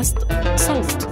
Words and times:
بودكاست 0.00 0.18
صوت. 0.56 1.10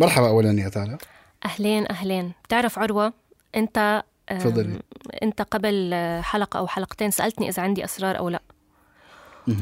مرحبا 0.00 0.28
اولا 0.28 0.60
يا 0.60 0.68
تالا 0.68 0.98
أهلين 1.44 1.86
أهلين. 1.90 2.32
بتعرف 2.44 2.78
عروة؟ 2.78 3.12
أنت 3.56 4.02
تفضلي. 4.38 4.78
أنت 5.22 5.42
قبل 5.42 5.94
حلقة 6.22 6.58
أو 6.58 6.66
حلقتين 6.66 7.10
سألتني 7.10 7.48
إذا 7.48 7.62
عندي 7.62 7.84
أسرار 7.84 8.18
أو 8.18 8.28
لا. 8.28 8.42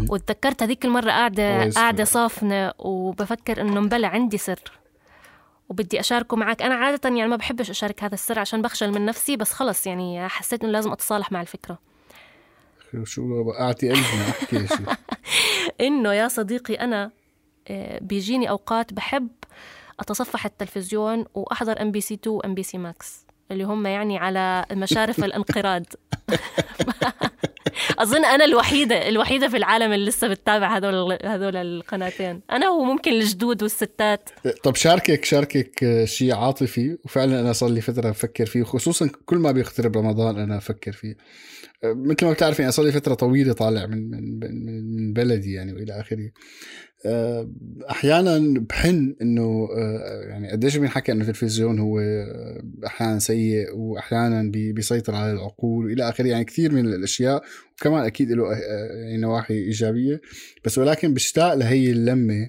وتذكرت 0.08 0.62
هذيك 0.62 0.84
المرة 0.84 1.10
قاعدة. 1.10 1.70
قاعدة 1.70 2.04
صافنة 2.04 2.72
وبفكر 2.78 3.60
إنه 3.60 3.80
مبلى 3.80 4.06
عندي 4.06 4.38
سر. 4.38 4.60
وبدي 5.68 6.00
أشاركه 6.00 6.36
معك. 6.36 6.62
أنا 6.62 6.74
عادة 6.74 7.08
يعني 7.08 7.28
ما 7.28 7.36
بحبش 7.36 7.70
أشارك 7.70 8.04
هذا 8.04 8.14
السر 8.14 8.38
عشان 8.38 8.62
بخجل 8.62 8.92
من 8.92 9.06
نفسي 9.06 9.36
بس 9.36 9.52
خلص 9.52 9.86
يعني 9.86 10.28
حسيت 10.28 10.64
إنه 10.64 10.72
لازم 10.72 10.92
أتصالح 10.92 11.32
مع 11.32 11.40
الفكرة. 11.40 11.78
شو 13.04 13.22
وقعتي 13.22 13.88
قلبنا 13.88 14.28
احكي 14.28 14.66
شيء 14.66 14.86
إنه 15.80 16.12
يا 16.12 16.28
صديقي 16.28 16.74
أنا 16.74 17.10
آه، 17.68 17.98
بيجيني 17.98 18.50
أوقات 18.50 18.92
بحب 18.92 19.28
أتصفح 20.00 20.44
التلفزيون 20.44 21.24
وأحضر 21.34 21.82
MBC 21.82 22.14
2 22.14 22.36
و 22.36 22.54
MBC 22.54 22.78
Max 22.78 23.26
اللي 23.50 23.64
هم 23.64 23.86
يعني 23.86 24.18
على 24.18 24.64
مشارف 24.72 25.24
الانقراض. 25.24 25.84
أظن 27.98 28.24
أنا 28.24 28.44
الوحيدة 28.44 29.08
الوحيدة 29.08 29.48
في 29.48 29.56
العالم 29.56 29.92
اللي 29.92 30.06
لسه 30.06 30.28
بتتابع 30.28 30.76
هذول 30.76 31.18
هذول 31.24 31.56
القناتين. 31.56 32.40
أنا 32.50 32.70
وممكن 32.70 33.12
الجدود 33.12 33.62
والستات. 33.62 34.30
طب 34.64 34.74
شاركك 34.74 35.24
شاركك 35.24 36.04
شيء 36.04 36.34
عاطفي 36.34 36.98
وفعلا 37.04 37.40
أنا 37.40 37.52
صار 37.52 37.70
لي 37.70 37.80
فترة 37.80 38.10
بفكر 38.10 38.46
فيه 38.46 38.62
خصوصا 38.62 39.10
كل 39.24 39.36
ما 39.36 39.52
بيقترب 39.52 39.96
رمضان 39.96 40.38
أنا 40.38 40.56
أفكر 40.56 40.92
فيه. 40.92 41.16
مثل 41.84 42.24
ما 42.26 42.32
بتعرفي 42.32 42.62
أنا 42.62 42.70
صار 42.70 42.84
لي 42.84 42.92
فترة 42.92 43.14
طويلة 43.14 43.52
طالع 43.52 43.86
من 43.86 44.10
من 44.10 44.40
من- 44.66 45.12
بلدي 45.12 45.52
يعني 45.52 45.72
وإلى 45.72 46.00
آخره. 46.00 46.30
أحيانا 47.90 48.60
بحن 48.68 49.14
إنه 49.22 49.68
آه، 49.76 50.20
يعني 50.28 50.50
قديش 50.50 50.76
بينحكى 50.76 51.12
إنه 51.12 51.22
التلفزيون 51.22 51.78
هو 51.78 52.00
آه، 52.00 52.62
أحيانا 52.86 53.18
سيء 53.18 53.76
وأحيانا 53.76 54.42
بي- 54.50 54.72
بيسيطر 54.72 55.14
على 55.14 55.32
العقول 55.32 55.86
وإلى 55.86 56.08
آخره 56.08 56.26
يعني 56.26 56.44
كثير 56.44 56.72
من 56.72 56.86
الأشياء 56.86 57.42
وكمان 57.80 58.04
أكيد 58.04 58.32
له 58.32 58.52
آه، 58.52 58.56
يعني 58.92 59.16
نواحي 59.16 59.54
إيجابية 59.54 60.20
بس 60.64 60.78
ولكن 60.78 61.14
بشتاق 61.14 61.54
لهي 61.54 61.90
اللمة 61.90 62.48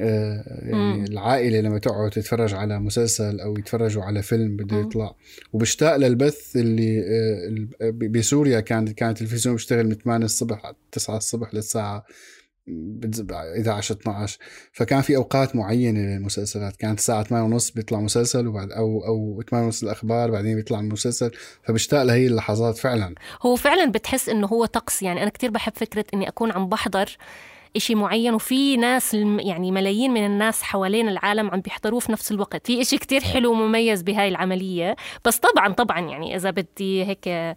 آه، 0.00 0.60
يعني 0.62 0.98
مم. 0.98 1.04
العائلة 1.04 1.60
لما 1.60 1.78
تقعد 1.78 2.10
تتفرج 2.10 2.54
على 2.54 2.80
مسلسل 2.80 3.40
أو 3.40 3.58
يتفرجوا 3.58 4.02
على 4.02 4.22
فيلم 4.22 4.56
بده. 4.56 4.76
يطلع 4.76 5.14
وبشتاق 5.52 5.96
للبث 5.96 6.56
اللي 6.56 7.00
آه، 7.80 7.90
بسوريا 7.90 8.60
كان 8.60 8.86
كان 8.86 9.08
التلفزيون 9.08 9.54
بيشتغل 9.56 9.86
من 9.86 9.94
8 9.94 10.24
الصبح 10.24 10.72
9 10.92 11.16
الصبح 11.16 11.54
للساعة 11.54 12.04
11 12.68 13.94
12 13.94 14.38
فكان 14.72 15.00
في 15.00 15.16
أوقات 15.16 15.56
معينة 15.56 16.00
للمسلسلات. 16.00 16.76
كانت 16.76 16.98
الساعة 16.98 17.22
8 17.22 17.44
ونص 17.44 17.70
بيطلع 17.70 18.00
مسلسل 18.00 18.46
وبعد 18.46 18.72
أو 18.72 19.06
أو 19.06 19.42
8 19.50 19.66
ونص 19.66 19.82
الأخبار 19.82 20.30
بعدين 20.30 20.56
بيطلع 20.56 20.80
المسلسل. 20.80 21.30
فبشتاق 21.62 22.02
لهي 22.02 22.26
اللحظات 22.26 22.78
فعلا. 22.78 23.14
هو 23.42 23.56
فعلا 23.56 23.92
بتحس 23.92 24.28
إنه 24.28 24.46
هو 24.46 24.64
طقس. 24.64 25.02
يعني 25.02 25.22
أنا 25.22 25.30
كتير 25.30 25.50
بحب 25.50 25.72
فكرة 25.76 26.04
إني 26.14 26.28
أكون 26.28 26.52
عم 26.52 26.68
بحضر 26.68 27.16
إشي 27.76 27.94
معين 27.94 28.34
وفي 28.34 28.76
ناس 28.76 29.14
يعني 29.14 29.70
ملايين 29.70 30.10
من 30.10 30.26
الناس 30.26 30.62
حوالين 30.62 31.08
العالم 31.08 31.50
عم 31.50 31.60
بيحضروه 31.60 32.00
في 32.00 32.12
نفس 32.12 32.32
الوقت. 32.32 32.66
في 32.66 32.80
إشي 32.80 32.98
كتير 32.98 33.20
حلو 33.20 33.50
ومميز 33.52 34.02
بهاي 34.02 34.28
العملية. 34.28 34.96
بس 35.24 35.38
طبعا 35.38 35.72
طبعا 35.72 36.00
يعني 36.00 36.36
إذا 36.36 36.50
بدي 36.50 37.04
هيك 37.04 37.28
آه، 37.28 37.54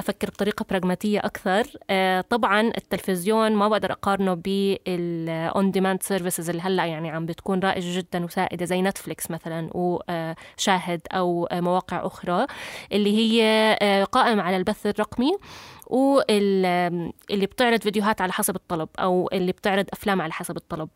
أفكر 0.00 0.28
بطريقة 0.28 0.66
براغماتية 0.70 1.18
أكثر 1.18 1.66
آه، 1.90 2.20
طبعا 2.20 2.60
التلفزيون 2.60 3.52
ما 3.52 3.68
بقدر 3.68 3.92
أقارنه 3.92 4.34
بال 4.34 5.70
on-demand 5.70 6.02
services 6.02 6.50
اللي 6.50 6.62
هلأ 6.62 6.84
يعني 6.86 7.10
عم 7.10 7.26
بتكون 7.26 7.60
رائجة 7.60 7.98
جدا 7.98 8.24
وسائدة 8.24 8.64
زي 8.64 8.82
نتفليكس 8.82 9.30
مثلا 9.30 9.70
وشاهد 9.74 11.00
أو 11.12 11.46
آه، 11.46 11.60
مواقع 11.60 12.06
أخرى 12.06 12.46
اللي 12.92 13.16
هي 13.16 13.44
قائمة 14.12 14.42
على 14.42 14.56
البث 14.56 14.86
الرقمي. 14.86 15.32
واللي 15.86 17.12
بتعرض 17.46 17.82
فيديوهات 17.82 18.20
على 18.20 18.32
حسب 18.32 18.56
الطلب 18.56 18.88
أو 18.98 19.28
اللي 19.32 19.52
بتعرض 19.52 19.84
أفلام 19.92 20.20
على 20.22 20.32
حسب 20.32 20.56
الطلب. 20.56 20.88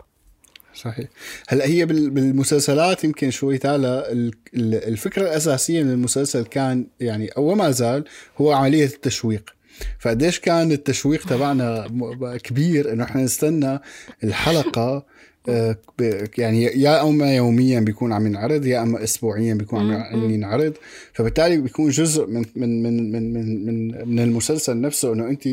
صحيح. 0.74 1.08
هلأ 1.48 1.66
هي 1.66 1.86
بال- 1.86 2.10
بالمسلسلات 2.10 3.04
يمكن 3.04 3.30
شوي 3.30 3.58
تعالى 3.58 4.06
ال- 4.12 4.32
ال- 4.54 4.74
الفكرة 4.88 5.22
الأساسية 5.22 5.82
من 5.82 5.90
المسلسل 5.90 6.44
كان 6.44 6.86
يعني 7.00 7.28
أو 7.28 7.54
ما 7.54 7.70
زال 7.70 8.04
هو 8.40 8.52
عملية 8.52 8.84
التشويق. 8.84 9.50
فقديش 9.98 10.40
كان 10.40 10.72
التشويق 10.72 11.26
تبعنا 11.26 11.88
كبير 12.44 12.92
إنه 12.92 13.04
إحنا 13.04 13.22
نستنى 13.22 13.78
الحلقة 14.24 15.06
يعني 16.38 16.62
يا 16.62 17.08
أما 17.08 17.36
يوميا 17.36 17.80
بيكون 17.80 18.12
عم 18.12 18.26
ينعرض 18.26 18.66
يا 18.66 18.82
أما 18.82 19.04
اسبوعيا 19.04 19.54
بيكون 19.54 19.92
عم 19.92 20.30
ينعرض. 20.30 20.72
فبالتالي 21.12 21.56
بيكون 21.56 21.90
جزء 21.90 22.26
من 22.26 22.44
من 22.56 22.82
من 22.82 23.12
من 23.12 23.32
من, 23.32 23.66
من, 23.66 24.08
من 24.08 24.20
المسلسل 24.20 24.80
نفسه 24.80 25.12
إنه 25.12 25.28
انت 25.28 25.48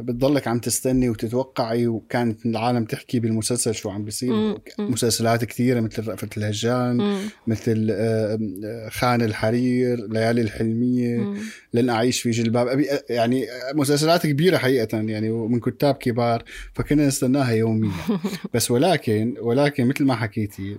بتضلك 0.00 0.48
عم 0.48 0.58
تستني 0.58 1.08
وتتوقعي 1.08 1.86
وكانت 1.86 2.46
العالم 2.46 2.84
تحكي 2.84 3.20
بالمسلسل 3.20 3.74
شو 3.74 3.90
عم 3.90 4.04
بيصير. 4.04 4.58
مسلسلات 4.78 5.44
كثيرة 5.44 5.80
مثل 5.80 6.08
رأفت 6.08 6.38
الهجان 6.38 6.96
مم. 6.96 7.20
مثل 7.46 7.88
آه، 7.90 8.38
آه، 8.64 8.88
خان 8.88 9.22
الحرير 9.22 10.06
ليالي 10.08 10.40
الحلمية 10.40 11.18
مم. 11.18 11.36
لن 11.74 11.88
أعيش 11.90 12.20
في 12.20 12.30
جلباب 12.30 12.68
أبي 12.68 12.86
يعني 13.10 13.46
مسلسلات 13.74 14.26
كبيرة 14.26 14.56
حقيقة 14.56 14.98
يعني 15.00 15.30
ومن 15.30 15.60
كتاب 15.60 15.94
كبار 15.94 16.44
فكنا 16.74 17.06
نستناها 17.06 17.52
يوميا 17.52 17.92
بس 18.54 18.70
ولكن 18.70 19.34
ولكن 19.40 19.86
مثل 19.86 20.04
ما 20.04 20.14
حكيتي 20.14 20.76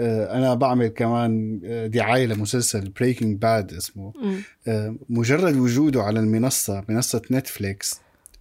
آه، 0.00 0.36
أنا 0.38 0.54
بعمل 0.54 0.88
كمان 0.88 1.60
آه، 1.64 1.86
دعاية 1.86 2.26
لمسلسل 2.26 2.88
Breaking 2.88 3.38
Bad 3.38 3.72
اسمه. 3.72 4.12
مم. 4.22 4.36
آه، 4.68 4.96
مجرد 5.08 5.56
وجوده 5.56 6.02
على 6.02 6.20
المنصة 6.20 6.84
منصة 6.88 7.22
نتفليكس 7.30 8.00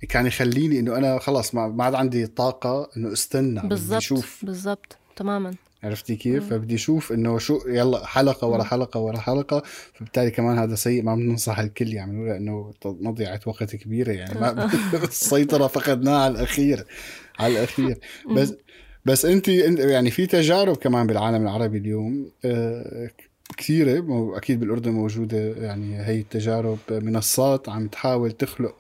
كان 0.09 0.25
يخليني 0.25 0.79
إنه 0.79 0.97
أنا 0.97 1.19
خلاص 1.19 1.55
ما 1.55 1.83
عاد 1.83 1.95
عندي 1.95 2.27
طاقة 2.27 2.89
إنه 2.97 3.13
استنى 3.13 3.61
بالضبط 3.61 3.97
أشوف. 3.97 4.45
بالضبط 4.45 4.97
تماما. 5.15 5.53
عرفتي 5.83 6.15
كيف؟ 6.15 6.49
فبدي 6.49 6.75
أشوف 6.75 7.11
إنه 7.11 7.37
شو 7.37 7.59
يلا 7.67 8.05
حلقة 8.05 8.47
ورا 8.47 8.63
حلقة 8.63 8.99
ورا 8.99 9.17
حلقة 9.17 9.63
فبالتالي 9.93 10.31
كمان 10.31 10.57
هذا 10.57 10.75
سيء 10.75 11.03
ما 11.03 11.15
بننصح 11.15 11.59
الكل 11.59 11.93
يعملوه 11.93 12.27
لأنه 12.27 12.73
مضيعة 12.85 13.39
وقت 13.45 13.75
كبيرة 13.75 14.11
يعني. 14.11 14.39
ما 14.39 14.69
السيطرة 15.03 15.67
فقدناها 15.67 16.23
على 16.23 16.33
الأخير 16.33 16.85
على 17.39 17.53
الأخير. 17.53 17.99
بس 18.35 18.53
بس 19.09 19.25
انت 19.25 19.47
يعني 19.47 20.11
في 20.11 20.25
تجارب 20.25 20.75
كمان 20.75 21.07
بالعالم 21.07 21.41
العربي 21.43 21.77
اليوم 21.77 22.31
آه، 22.45 23.09
كثيرة 23.57 24.01
مو- 24.01 24.37
أكيد 24.37 24.59
بالأردن 24.59 24.91
موجودة 24.91 25.37
يعني 25.37 25.99
هي 26.05 26.19
التجارب 26.19 26.77
منصات 26.91 27.69
عم 27.69 27.87
تحاول 27.87 28.31
تخلق 28.31 28.75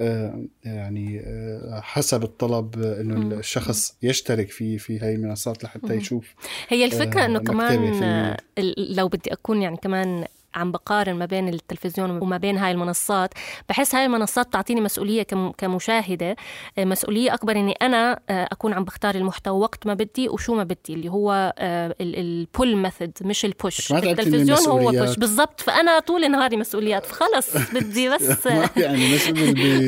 آه، 0.00 0.44
يعني 0.64 1.20
آه، 1.20 1.80
حسب 1.82 2.22
الطلب 2.22 2.82
إنه. 2.82 3.38
الشخص 3.38 3.96
يشترك 4.02 4.50
في 4.50 4.78
في 4.78 4.98
هاي 4.98 5.14
المنصات 5.14 5.64
لحتى. 5.64 5.94
يشوف 5.94 6.34
هي 6.68 6.84
الفكرة 6.84 7.24
إنه 7.24 7.38
كمان 7.38 8.36
لو 8.78 9.08
بدي 9.08 9.32
أكون 9.32 9.62
يعني 9.62 9.76
كمان 9.76 10.24
عم 10.54 10.72
بقارن 10.72 11.14
ما 11.14 11.24
بين 11.26 11.48
التلفزيون 11.48 12.10
وما 12.10 12.36
بين 12.36 12.58
هاي 12.58 12.70
المنصات 12.72 13.34
بحس 13.68 13.94
هاي 13.94 14.06
المنصات 14.06 14.46
بتعطيني 14.46 14.80
مسؤولية 14.80 15.22
كم- 15.22 15.50
كمشاهدة. 15.58 16.36
آه، 16.78 16.84
مسؤولية 16.84 17.34
أكبر 17.34 17.52
إني 17.56 17.72
أنا 17.72 18.20
آه، 18.30 18.48
أكون 18.52 18.72
عم 18.72 18.84
بختار 18.84 19.14
المحتوى 19.14 19.58
وقت 19.60 19.86
ما 19.86 19.94
بدي 19.94 20.28
وشو 20.28 20.54
ما 20.54 20.64
بدي 20.64 20.76
اللي 20.94 21.08
هو 21.08 21.54
ال 22.00 22.15
pull 22.15 22.76
method 22.76 23.12
مش 23.22 23.44
ال 23.44 23.54
push 23.54 23.92
التلفزيون 23.92 24.58
هو. 24.68 24.90
push 24.90 25.16
بالضبط. 25.16 25.60
فأنا 25.60 25.98
طول 25.98 26.30
نهاري 26.30 26.56
مسؤوليات. 26.56 27.06
فخلص 27.06 27.56
بدي 27.74 28.08
بس 28.08 28.46
يعني 28.76 29.18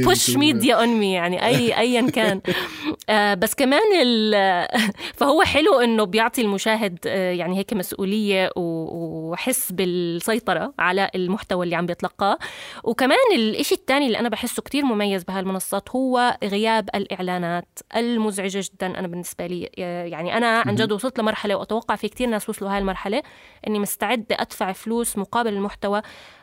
push 0.05 0.31
media 0.37 0.75
on 0.75 0.89
me 0.89 1.13
يعني 1.13 1.47
اي 1.47 1.79
ايا 1.79 2.11
كان. 2.11 2.41
آه 3.09 3.35
بس 3.35 3.55
كمان 3.55 3.81
ال- 4.03 4.69
فهو 5.19 5.43
حلو 5.43 5.81
إنه 5.81 6.05
بيعطي 6.05 6.43
المشاهد 6.43 6.99
آه 7.07 7.33
يعني 7.33 7.59
هيك 7.59 7.73
مسؤولية 7.73 8.51
وحس 8.57 9.73
بالسيطرة 9.73 10.75
على 10.79 11.11
المحتوى 11.15 11.65
اللي 11.65 11.77
عم 11.77 11.87
بيتلقاه. 11.87 12.39
وكمان 12.85 13.19
الإشي 13.37 13.75
الثاني 13.75 14.07
اللي 14.07 14.19
أنا 14.19 14.29
بحسه 14.29 14.63
كتير 14.63 14.85
مميز 14.85 15.25
بهالمنصات 15.25 15.91
هو 15.91 16.37
غياب 16.45 16.89
الإعلانات 16.95 17.79
المزعجة 17.97 18.65
جدا 18.73 18.99
أنا 18.99 19.09
بالنسبة 19.09 19.47
لي. 19.47 19.71
آه، 19.79 20.05
يعني 20.05 20.37
أنا 20.37 20.47
عن 20.67 20.75
جد 20.75 20.93
وصلت 20.93 21.19
لمرحلة 21.19 21.55
وأتوقع 21.55 21.97
في 21.97 22.09
كتير 22.09 22.29
ناس 22.29 22.49
وصلوا 22.49 22.71
هاي 22.71 22.79
المرحله 22.79 23.23
إني 23.67 23.79
مستعدة 23.79 24.37
أدفع 24.41 24.73
فلوس 24.73 25.19
مقابل 25.19 25.53
المحتوى 25.53 26.03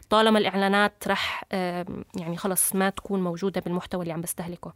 طالما 0.09 0.39
الإعلانات 0.39 1.03
رح 1.07 1.43
يعني 2.15 2.37
خلص 2.37 2.75
ما 2.75 2.89
تكون 2.89 3.23
موجودة 3.23 3.61
بالمحتوى 3.61 4.01
اللي 4.01 4.13
عم 4.13 4.21
بستهلكه. 4.21 4.73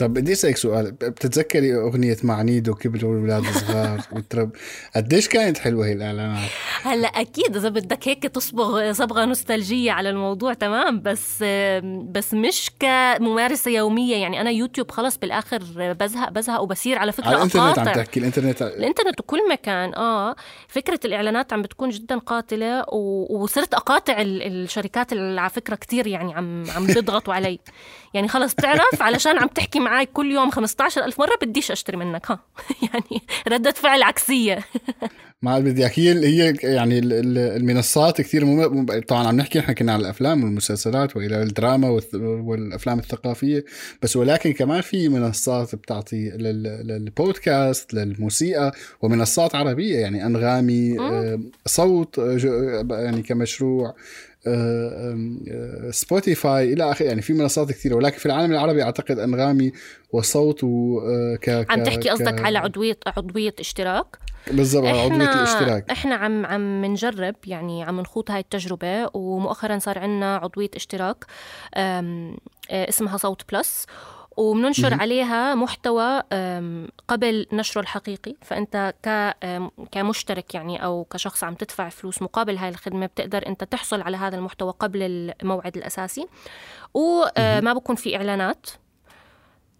طب 0.00 0.14
بدي 0.14 0.32
أسألك 0.32 0.56
سؤال. 0.56 0.92
بتتذكري 0.92 1.74
أغنية 1.74 2.16
معنيد 2.22 2.68
وكبروا 2.68 3.14
الأولاد 3.14 3.44
الصغار؟ 3.44 4.00
والترب 4.12 4.50
قديش 4.96 5.28
كانت 5.28 5.58
حلوة 5.58 5.86
هي 5.86 5.92
الإعلانات؟ 5.92 6.50
هلا 6.82 7.08
أكيد 7.08 7.56
إذا 7.56 7.68
بدك 7.68 8.08
هيك 8.08 8.22
تصبغ 8.22 8.92
صبغة 8.92 9.24
نوستالجية 9.24 9.92
على 9.92 10.10
الموضوع 10.10 10.54
تمام. 10.54 11.02
بس 11.02 11.42
بس 12.10 12.34
مش 12.34 12.70
كممارسة 12.80 13.70
يومية. 13.70 14.16
يعني 14.16 14.40
أنا 14.40 14.50
يوتيوب 14.50 14.90
خلص 14.90 15.18
بالآخر 15.18 15.62
بزهق 15.76 16.30
بزهق 16.30 16.60
وبصير 16.60 16.98
على 16.98 17.12
فكرة 17.12 17.26
على 17.26 17.36
الإنترنت 17.36 17.78
عم 17.78 17.84
تحكي 17.94 18.20
الانترنت 18.20 18.62
الإنترنت 18.62 19.20
وكل 19.20 19.48
مكان 19.50 19.94
آه. 19.94 20.36
فكرة 20.68 21.00
الإعلانات 21.04 21.52
عم 21.52 21.62
بتكون 21.62 21.90
جدا 21.90 22.18
قاتلة 22.18 22.84
وصرت 23.30 23.74
أقاطع 23.74 24.14
الشركات 24.18 25.12
اللي 25.12 25.40
على 25.40 25.50
فكرة 25.50 25.74
كثير 25.74 26.06
يعني 26.06 26.34
عم 26.34 26.64
عم 26.70 26.86
بيضغطوا 26.94 27.34
علي. 27.34 27.58
يعني 28.14 28.28
خلص 28.28 28.54
بتعرف 28.54 29.02
علشان 29.02 29.38
عم 29.38 29.48
تحكي 29.48 29.80
معي 29.80 30.06
كل 30.06 30.32
يوم 30.32 30.50
15 30.50 31.04
ألف 31.04 31.20
مرة 31.20 31.38
بديش 31.42 31.70
أشتري 31.70 31.96
منك 31.96 32.30
ها. 32.30 32.40
يعني 32.92 33.22
ردة 33.48 33.70
فعل 33.70 34.02
عكسية. 34.02 34.58
ما 35.42 35.58
بدي 35.58 35.86
أحكي 35.86 36.12
هي 36.12 36.54
يعني 36.62 36.98
المنصات 36.98 38.20
كثير 38.20 38.44
مم... 38.44 38.86
طبعا 39.08 39.26
عم 39.26 39.36
نحكي 39.36 39.58
إحنا 39.58 39.74
كنا 39.74 39.92
على 39.92 40.00
الأفلام 40.00 40.44
والمسلسلات 40.44 41.16
وإلى 41.16 41.42
الدراما 41.42 42.00
والأفلام 42.14 42.98
الثقافية 42.98 43.64
بس 44.02 44.16
ولكن 44.16 44.52
كمان 44.52 44.80
في 44.80 45.08
منصات 45.08 45.74
بتعطي 45.74 46.30
للبودكاست 46.84 47.94
للموسيقى 47.94 48.72
ومنصات 49.02 49.54
عربية 49.54 49.98
يعني 49.98 50.26
أنغامي 50.26 51.00
آه، 51.00 51.40
صوت 51.66 52.18
آه، 52.18 52.86
يعني 52.90 53.22
كمشروع. 53.22 53.94
سبوتيفاي 55.90 56.72
إلى 56.72 56.90
آخره. 56.90 57.06
يعني 57.06 57.22
في 57.22 57.32
منصات 57.32 57.68
كثيرة 57.68 57.94
ولكن 57.94 58.18
في 58.18 58.26
العالم 58.26 58.52
العربي 58.52 58.82
أعتقد 58.82 59.18
أنغامي 59.18 59.72
وصوت 60.12 60.64
آه، 60.64 61.36
ك 61.42 61.66
عم 61.70 61.82
تحكي 61.82 62.08
قصدك 62.08 62.40
على 62.40 62.58
عضوية 62.58 62.98
عضوية 63.06 63.54
اشتراك؟ 63.60 64.18
بالضبط 64.50 64.86
عضوية 64.86 65.34
الاشتراك. 65.34 65.90
إحنا 65.90 66.14
عم 66.14 66.46
عم 66.46 66.84
نجرب 66.84 67.34
يعني 67.46 67.84
عم 67.84 68.00
نخوض 68.00 68.30
هاي 68.30 68.40
التجربة 68.40 69.10
ومؤخرا 69.14 69.78
صار 69.78 69.98
عندنا 69.98 70.36
عضوية 70.36 70.70
اشتراك 70.76 71.24
آه، 71.74 72.34
اسمها 72.70 73.16
صوت 73.16 73.42
بلس. 73.52 73.86
وبننشر 74.40 74.94
عليها 75.00 75.54
محتوى 75.54 76.22
قبل 77.08 77.46
نشره 77.52 77.80
الحقيقي. 77.80 78.34
فأنت 78.42 78.94
كمشترك 79.92 80.54
يعني 80.54 80.84
أو 80.84 81.04
كشخص 81.04 81.44
عم 81.44 81.54
تدفع 81.54 81.88
فلوس 81.88 82.22
مقابل 82.22 82.56
هاي 82.56 82.68
الخدمة 82.68 83.06
بتقدر 83.06 83.46
أنت 83.46 83.64
تحصل 83.64 84.00
على 84.02 84.16
هذا 84.16 84.36
المحتوى 84.36 84.74
قبل 84.80 85.02
الموعد 85.02 85.76
الأساسي. 85.76 86.26
وما 86.94 87.72
بكون 87.72 87.96
في 87.96 88.16
إعلانات. 88.16 88.66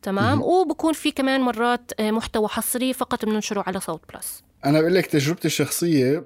تمام؟ 0.03 0.43
وبكون 0.43 0.93
في 0.93 1.11
كمان 1.11 1.41
مرات 1.41 2.01
محتوى 2.01 2.49
حصري 2.49 2.93
فقط 2.93 3.25
بننشره 3.25 3.65
على 3.67 3.81
صوت 3.81 4.01
بلس. 4.13 4.43
أنا 4.65 4.81
بقول 4.81 4.95
لك 4.95 5.07
تجربتي 5.07 5.47
الشخصية 5.47 6.25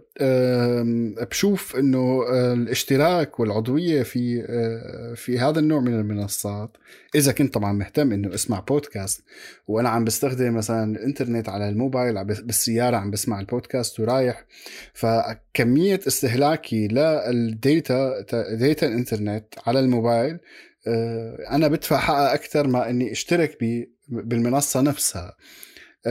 بشوف 1.31 1.76
إنه 1.76 2.22
الاشتراك 2.52 3.40
والعضوية 3.40 4.02
في 4.02 4.42
في 5.16 5.38
هذا 5.38 5.58
النوع 5.58 5.81
من 5.81 5.94
المنصات 5.94 6.76
إذا 7.14 7.32
كنت 7.32 7.54
طبعا 7.54 7.72
مهتم 7.72 8.12
إنه 8.12 8.34
أسمع 8.34 8.60
بودكاست 8.60 9.25
وأنا 9.69 9.88
عم 9.88 10.04
بستخدم 10.04 10.54
مثلا 10.54 10.96
الإنترنت 10.96 11.48
على 11.48 11.69
الموبايل 11.69 12.25
بالسيارة 12.25 12.96
عم 12.96 13.10
بسمع 13.10 13.40
البودكاست 13.40 14.00
ورايح 14.00 14.46
فكمية 14.94 16.00
استهلاكي 16.06 16.88
للديتا 16.88 18.26
ديتا 18.54 18.86
الإنترنت 18.86 19.44
على 19.66 19.81
الموبايل 19.81 20.38
أنا 21.50 21.69
بدفع 21.69 21.96
حقها 21.96 22.34
أكثر 22.34 22.66
ما 22.66 22.90
إني 22.90 23.12
أشترك 23.12 23.58
بالمنصة 24.08 24.81
نفسها. 24.81 25.28
آه، 25.28 25.36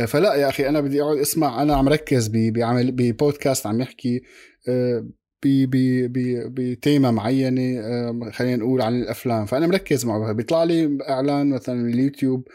فلا 0.08 0.36
يا 0.36 0.50
أخي 0.50 0.70
أنا 0.70 0.82
بدي 0.82 1.02
أقعد 1.02 1.18
أسمع 1.18 1.62
أنا 1.62 1.76
عم 1.76 1.90
ركز 1.90 2.28
بعمل 2.34 2.92
ببودكاست 2.92 3.68
عم 3.68 3.82
يحكي 3.82 4.22
آه، 4.68 5.06
بتيمة 5.46 7.12
معينة 7.12 7.80
آه، 7.80 8.32
خلينا 8.34 8.56
نقول 8.56 8.82
عن 8.82 9.02
الأفلام. 9.02 9.46
فأنا 9.46 9.68
مركز 9.68 10.06
معه 10.06 10.32
بيطلع 10.32 10.64
لي 10.64 10.98
إعلان 11.10 11.50
مثلا 11.50 11.90
اليوتيوب 11.90 12.48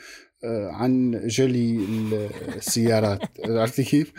عن 0.70 1.20
جلي 1.26 1.80
السيارات. 2.56 3.20
عرفتي 3.48 3.84
كيف؟ 3.84 4.12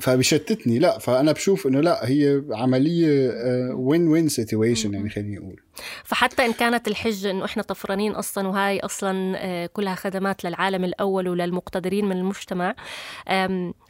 فبشتتني 0.00 0.78
لا 0.78 0.98
فأنا 0.98 1.32
بشوف 1.32 1.66
إنه 1.66 1.80
لا 1.80 2.08
هي 2.08 2.42
عملية 2.50 3.30
win-win 3.72 4.28
situation 4.28 4.94
يعني 4.94 5.10
خليني 5.10 5.38
أقول. 5.38 5.60
فحتى 6.04 6.44
إن 6.44 6.52
كانت 6.52 6.88
الحجه 6.88 7.30
إنه 7.30 7.44
إحنا 7.44 7.62
طفرانين 7.62 8.12
أصلا 8.12 8.48
وهاي 8.48 8.80
أصلا 8.80 9.34
آه، 9.36 9.66
كلها 9.66 9.94
خدمات 9.94 10.44
للعالم 10.44 10.84
الأول 10.84 11.28
وللمقتدرين 11.28 12.04
من 12.04 12.16
المجتمع 12.16 12.74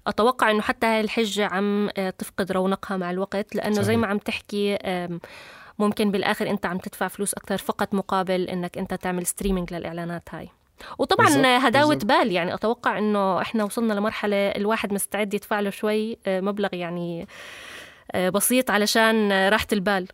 أتوقع 0.06 0.50
إنه 0.50 0.60
حتى 0.60 0.86
هاي 0.86 1.00
الحجة 1.00 1.46
عم 1.46 1.88
آه، 1.96 2.10
تفقد 2.10 2.52
رونقها 2.52 2.96
مع 2.96 3.10
الوقت 3.10 3.54
لأنه 3.54 3.82
زي 3.82 3.96
ما 3.96 4.06
عم 4.06 4.18
تحكي 4.18 4.78
ممكن 5.78 6.10
بالآخر 6.10 6.50
أنت 6.50 6.66
عم 6.66 6.78
تدفع 6.78 7.08
فلوس 7.08 7.34
أكثر 7.34 7.58
فقط 7.58 7.94
مقابل 7.94 8.48
إنك 8.48 8.78
أنت 8.78 8.94
تعمل 8.94 9.26
ستريمينج 9.26 9.74
للإعلانات 9.74 10.22
هاي. 10.30 10.48
وطبعا 10.98 11.28
هداوة 11.68 11.94
بال 11.94 12.32
يعني 12.32 12.54
أتوقع 12.54 12.98
إنه 12.98 13.40
إحنا 13.40 13.64
وصلنا 13.64 13.92
لمرحلة 13.92 14.36
الواحد 14.36 14.92
مستعد 14.92 15.34
يدفع 15.34 15.60
له 15.60 15.70
شوي 15.70 16.18
آه، 16.26 16.40
مبلغ 16.40 16.74
يعني 16.74 17.26
آه، 18.12 18.28
بسيط 18.28 18.70
علشان 18.70 19.48
راحة 19.48 19.66
البال. 19.72 20.08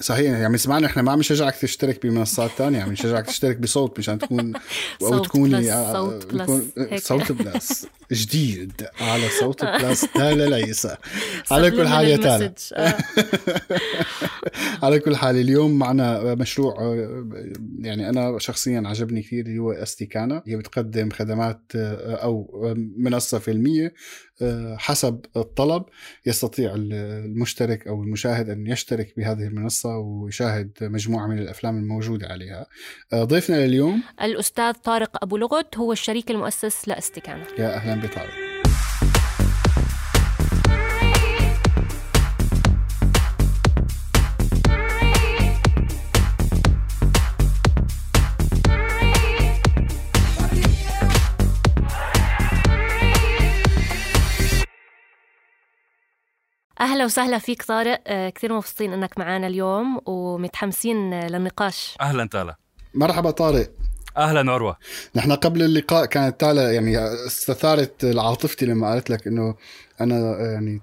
صحيح 0.00 0.38
يعني 0.38 0.58
سمعنا 0.58 0.86
إحنا 0.86 1.02
ما 1.02 1.12
عم 1.12 1.18
نشجعك 1.18 1.56
تشترك 1.56 2.06
بمنصات 2.06 2.50
تانية 2.58 2.82
عم 2.82 2.92
نشجعك 2.92 3.26
تشترك 3.26 3.56
بصوت 3.56 3.98
مشان 3.98 4.18
تكون 4.18 4.52
أو 5.02 5.18
تكوني 5.18 5.72
آه، 5.72 5.92
صوت 5.92 6.26
بلس 6.26 7.06
صوت 7.06 7.32
بلس. 7.32 7.86
جديد. 8.12 8.72
على 9.00 9.28
صوت 9.40 9.64
بلس. 9.64 10.06
تالا 10.14 10.56
ليسا 10.56 10.98
على 11.50 11.70
كل 11.70 11.88
حال 11.88 12.08
يا 12.08 12.16
تالا 12.16 12.54
على 14.82 14.98
كل 14.98 15.16
حال 15.16 15.36
اليوم 15.36 15.78
معنا 15.78 16.34
مشروع 16.34 16.74
يعني 17.78 18.08
أنا 18.08 18.38
شخصيا 18.38 18.82
عجبني 18.86 19.22
كثير 19.22 19.46
اللي 19.46 19.58
هو 19.58 19.72
استيكانا 19.72 20.42
هي 20.46 20.56
بتقدم 20.56 21.10
خدمات 21.10 21.60
أو 21.74 22.60
منصة 22.96 23.38
فيلمية 23.38 23.94
حسب 24.78 25.20
الطلب 25.36 25.84
يستطيع 26.26 26.74
المشترك 26.76 27.88
أو 27.88 28.02
المشاهد 28.02 28.48
أن 28.50 28.66
يشترك 28.66 29.14
بهذه 29.16 29.42
المنصة 29.42 29.98
ويشاهد 29.98 30.72
مجموعة 30.80 31.26
من 31.26 31.38
الأفلام 31.38 31.78
الموجودة 31.78 32.26
عليها. 32.26 32.66
ضيفنا 33.14 33.66
لليوم؟ 33.66 34.02
الأستاذ 34.22 34.72
طارق 34.72 35.22
أبو 35.22 35.36
لغد 35.36 35.66
هو 35.76 35.92
الشريك 35.92 36.30
المؤسس 36.30 36.88
لأستيكانا. 36.88 37.46
يا 37.58 37.74
أهلا 37.74 38.06
بطارق. 38.06 38.53
أهلا 56.84 57.04
وسهلا 57.04 57.38
فيك 57.38 57.62
طارق. 57.62 58.00
آه، 58.06 58.28
كثير 58.28 58.52
مبسوطين 58.52 58.92
إنك 58.92 59.18
معنا 59.18 59.46
اليوم 59.46 60.00
ومتحمسين 60.06 61.26
للنقاش. 61.26 61.96
أهلا 62.00 62.28
تالا. 62.28 62.56
مرحبا 62.94 63.30
طارق. 63.30 63.70
أهلا 64.16 64.52
عروه 64.52 64.76
نحن 65.16 65.32
قبل 65.32 65.62
اللقاء 65.62 66.06
كانت 66.06 66.40
تالا 66.40 66.72
يعني 66.72 66.98
استثارت 67.26 68.04
عاطفتي 68.04 68.66
لما 68.66 68.90
قالت 68.90 69.10
لك 69.10 69.26
إنه 69.26 69.54
أنا 70.00 70.36
يعني 70.40 70.80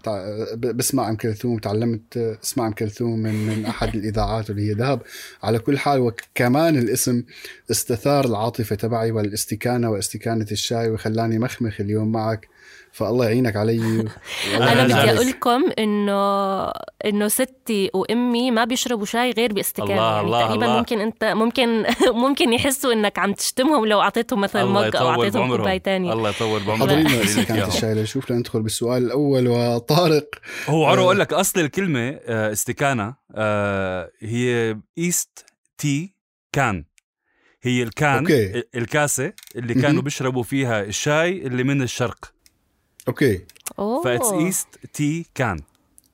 بسمع 0.57 1.09
أم 1.09 1.15
كلثوم 1.15 1.57
تعلمت 1.57 2.17
أسمع 2.43 2.67
أم 2.67 2.71
كلثوم 2.73 3.19
من 3.19 3.47
من 3.47 3.65
أحد 3.65 3.95
الإذاعات 3.95 4.49
اللي 4.49 4.69
هي 4.69 4.73
ذهب. 4.73 5.01
على 5.43 5.59
كل 5.59 5.79
حال 5.79 5.99
وكمان 5.99 6.77
الاسم 6.77 7.23
استثار 7.71 8.25
العاطفة 8.25 8.75
تبعي 8.75 9.11
والإستكانة 9.11 9.89
وإستكانة 9.89 10.47
الشاي 10.51 10.89
وخلاني 10.89 11.39
مخمخ 11.39 11.81
اليوم 11.81 12.11
معك. 12.11 12.47
فالله 12.91 13.25
يعينك 13.25 13.55
علي. 13.55 13.79
أنا 14.55 14.83
بدي 14.83 14.93
أقول 14.93 15.27
لكم 15.27 15.63
إنه 15.79 16.65
إنه 17.05 17.27
ستي 17.27 17.89
وأمي 17.93 18.51
ما 18.51 18.63
بيشربوا 18.63 19.05
شاي 19.05 19.31
غير 19.31 19.53
باستكانة. 19.53 19.91
الله 19.91 20.11
يعني 20.11 20.21
الله 20.21 20.45
تقريبا 20.45 20.65
الله. 20.65 20.77
ممكن 20.77 20.99
أنت 20.99 21.23
ممكن 21.23 21.85
ممكن 22.23 22.53
يحسوا 22.53 22.93
إنك 22.93 23.19
عم 23.19 23.33
تشتمهم 23.33 23.85
لو 23.85 24.01
أعطيتهم 24.01 24.41
مثلا 24.41 24.65
mug 24.65 24.95
أو 24.95 25.09
أعطيتهم 25.09 25.57
كوباية 25.57 25.79
ثانية 25.79 26.13
الله 26.13 26.29
يطول 26.29 26.59
بعمرهم. 26.63 26.89
حضرينا 26.89 27.23
استكانه 27.23 27.67
الشاي 27.67 27.93
لنشوف 27.93 28.31
لندخل 28.31 28.61
بالسؤال 28.61 29.03
الأول 29.05 29.47
وطارق. 29.47 30.29
هو 30.67 30.85
عرو 30.85 31.03
أقول 31.03 31.19
لك 31.19 31.33
أصل 31.33 31.59
الكلمة 31.59 32.19
آه، 32.25 32.51
استكانة 32.51 33.15
آه، 33.35 34.11
هي 34.19 34.77
East 34.97 35.45
tea 35.77 36.15
can. 36.51 36.85
هي 37.63 37.83
ال 37.83 37.92
can 37.92 38.17
أوكي. 38.17 38.63
الكاسة 38.75 39.33
اللي 39.55 39.73
كانوا 39.73 40.01
بيشربوا 40.01 40.43
فيها 40.43 40.81
الشاي 40.83 41.31
اللي 41.47 41.63
من 41.63 41.81
الشرق. 41.81 42.31
أوكي. 43.11 43.41
فاتس 44.03 44.31
إيست 44.33 44.67
تي 44.93 45.25
كان. 45.35 45.59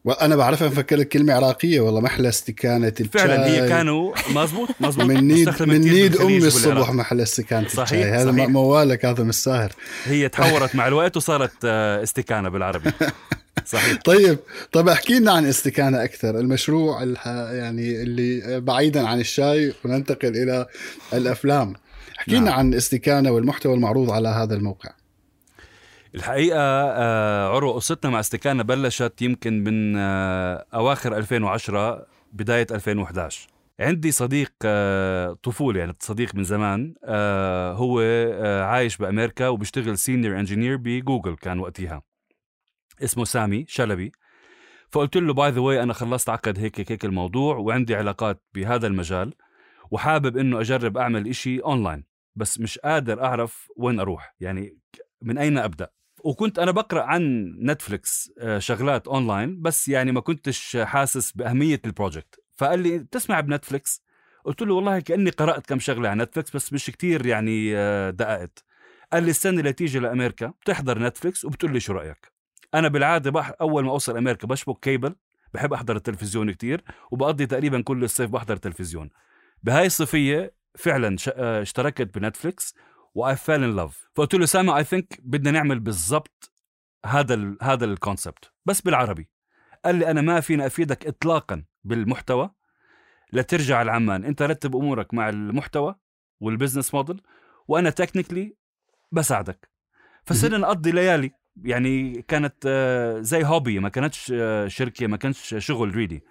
وأنا 0.06 0.36
بعرفها 0.36 0.68
مفكر 0.68 1.04
كلمة 1.04 1.34
عراقية 1.34 1.80
والله 1.80 2.02
محلى 2.02 2.30
استكانه 2.30 2.90
الشاي 2.90 3.08
فعلا 3.14 3.48
هي 3.48 3.70
كانوا 3.70 4.14
مزبوط 4.36 4.70
مزبوط 4.80 5.06
من 5.06 5.28
نيد 5.28 5.64
من 5.64 5.82
نيد 5.82 6.18
أمي 6.18 6.38
الصبح 6.38 6.92
محلى 6.92 7.24
استكانه 7.24 7.68
صحيح 7.68 7.92
الشاي. 7.92 8.22
هذا. 8.22 8.32
موالك 8.32 9.06
هذا 9.06 9.24
مش 9.24 9.36
ساهر 9.36 9.72
هي 10.06 10.30
تحورت 10.34 10.76
مع 10.76 10.88
الوقت 10.88 11.18
وصارت 11.18 11.52
آه، 11.66 12.04
استكانه 12.04 12.50
بالعربي. 12.50 12.92
صحيح. 13.66 13.98
طيب 14.06 14.40
طيب 14.72 14.90
احكي 14.90 15.20
لنا 15.20 15.32
عن 15.32 15.46
استكانه 15.46 16.04
أكثر. 16.04 16.40
المشروع 16.40 17.04
يعني 17.54 18.02
اللي 18.02 18.62
بعيدا 18.62 19.08
عن 19.08 19.20
الشاي 19.20 19.74
وننتقل 19.86 20.38
إلى 20.38 20.66
الأفلام. 21.14 21.74
احكي 22.20 22.32
لنا 22.32 22.40
نعم. 22.40 22.60
عن 22.60 22.74
استكانه 22.74 23.32
والمحتوى 23.32 23.74
المعروض 23.74 24.12
على 24.12 24.30
هذا 24.30 24.56
الموقع. 24.56 24.90
الحقيقة 26.18 26.60
آه، 26.60 27.56
عروة 27.56 27.74
قصتنا 27.74 28.12
مع 28.12 28.20
استكانة 28.20 28.64
بلشت 28.64 29.22
يمكن 29.22 29.64
من 29.64 29.94
آه، 29.98 30.66
أواخر 30.74 31.18
2010 31.18 32.06
بداية 32.34 32.68
2011 32.72 33.48
عندي 33.80 34.12
صديق 34.12 34.54
آه، 34.66 35.38
طفولة 35.44 35.80
يعني 35.80 35.96
صديق 36.00 36.36
من 36.36 36.44
زمان 36.44 36.94
هو 37.76 38.00
عايش 38.64 38.98
بأمريكا 38.98 39.48
وبيشتغل 39.48 39.98
senior 39.98 40.40
engineer 40.40 40.78
بجوجل 40.78 41.36
كان 41.36 41.60
وقتها. 41.60 42.02
اسمه 43.04 43.26
سامي 43.26 43.66
شلبي. 43.68 44.12
فقلت 44.90 45.18
له 45.18 45.34
by 45.34 45.50
the 45.52 45.60
way 45.60 45.84
أنا 45.84 45.94
خلصت 45.94 46.30
عقد 46.30 46.60
هيك 46.60 46.92
هيك 46.92 47.06
الموضوع 47.06 47.56
وعندي 47.56 47.96
علاقات 47.96 48.44
بهذا 48.54 48.88
المجال 48.88 49.34
وحابب 49.92 50.38
إنه 50.38 50.62
أجرب 50.62 50.98
أعمل 50.98 51.28
إشي 51.28 51.60
اونلاين 51.60 52.04
بس 52.36 52.60
مش 52.60 52.80
قادر 52.80 53.24
أعرف 53.24 53.68
وين 53.78 54.00
أروح. 54.00 54.36
يعني 54.40 54.78
من 55.22 55.38
أين 55.38 55.58
أبدأ؟ 55.58 55.97
وكنت 56.24 56.60
أنا 56.60 56.72
بقرأ 56.72 57.04
عن 57.04 57.54
نتفليكس 57.62 58.32
آه، 58.40 58.60
شغلات 58.60 59.08
اونلاين 59.08 59.62
بس 59.62 59.88
يعني 59.88 60.12
ما 60.12 60.22
كنتش 60.22 60.78
حاسس 60.78 61.32
بأهمية 61.32 61.82
ال 61.86 61.93
project 61.93 62.44
فقال 62.56 62.80
لي 62.80 63.00
تسمع 63.00 63.40
بنتفليكس 63.40 64.04
قلت 64.46 64.62
له 64.62 64.74
والله 64.74 65.00
كأني 65.00 65.30
قرأت 65.30 65.66
كم 65.66 65.80
شغلة 65.80 66.10
عن 66.10 66.22
نتفليكس 66.22 66.56
بس 66.56 66.74
مش 66.74 66.86
كتير 66.86 67.26
يعني 67.26 67.78
آه، 67.78 68.10
دققت 68.10 68.64
قال 69.14 69.24
لي 69.24 69.30
السنة 69.30 69.60
اللي 69.60 69.74
تيجي 69.74 70.00
لأمريكا 70.00 70.48
بتحضر 70.48 71.00
نتفليكس 71.00 71.46
وبتقول 71.46 71.74
لي 71.74 71.80
شو 71.80 71.94
رأيك. 71.94 72.32
أنا 72.74 72.88
بالعادة 72.88 73.32
بح 73.32 73.52
أول 73.62 73.86
ما 73.86 73.92
أوصل 73.92 74.18
أمريكا 74.18 74.48
بشبك 74.48 74.80
كيبل 74.80 75.16
بحب 75.54 75.74
أحضر 75.74 75.96
التلفزيون 75.96 76.52
كتير 76.52 76.84
وبقضي 77.12 77.46
تقريبا 77.46 77.82
كل 77.82 78.04
الصيف 78.04 78.30
بحضر 78.30 78.58
تلفزيون 78.58 79.10
بهاي 79.64 79.86
الصيفية 79.86 80.54
فعلا 80.76 81.16
آه، 81.34 81.62
اشتركت 81.62 82.18
بنتفليكس 82.18 82.76
I 83.18 83.36
fell 83.36 83.64
in 83.64 83.76
love 83.76 84.10
فقلت 84.16 84.36
له 84.36 84.46
سامع 84.46 84.78
I 84.78 84.84
think 84.84 85.20
بدنا 85.24 85.52
نعمل 85.52 85.80
بالضبط 85.80 86.52
هذا 87.06 87.34
ال 87.34 87.58
هذا 87.62 87.86
ال 87.86 87.94
concept 87.94 88.52
بس 88.66 88.82
بالعربي. 88.82 89.30
قال 89.86 89.96
لي 89.96 90.12
أنا 90.12 90.22
ما 90.22 90.40
فينا 90.40 90.66
أفيدك 90.66 91.08
اطلاقا 91.08 91.64
بالمحتوى. 91.84 92.50
لترجع 93.34 93.82
لعمان 93.82 94.26
أنت 94.26 94.42
رتب 94.42 94.76
أمورك 94.76 95.14
مع 95.14 95.30
المحتوى 95.30 95.96
وال 96.40 96.51
business 96.51 96.94
model 96.94 97.22
وأنا 97.68 97.90
technically 97.90 98.56
بساعدك. 99.12 99.70
فصرنا 100.26 100.58
نقضي 100.58 100.92
ليالي. 100.92 101.32
يعني 101.64 102.22
كانت 102.22 102.56
آه، 102.68 103.20
زي 103.20 103.44
hobby 103.46 103.80
ما 103.80 103.90
كانتش 103.90 104.34
آه، 104.36 104.68
شركة 104.68 105.08
ما 105.08 105.18
كانش 105.18 105.56
شغل 105.58 105.96
really 105.96 106.24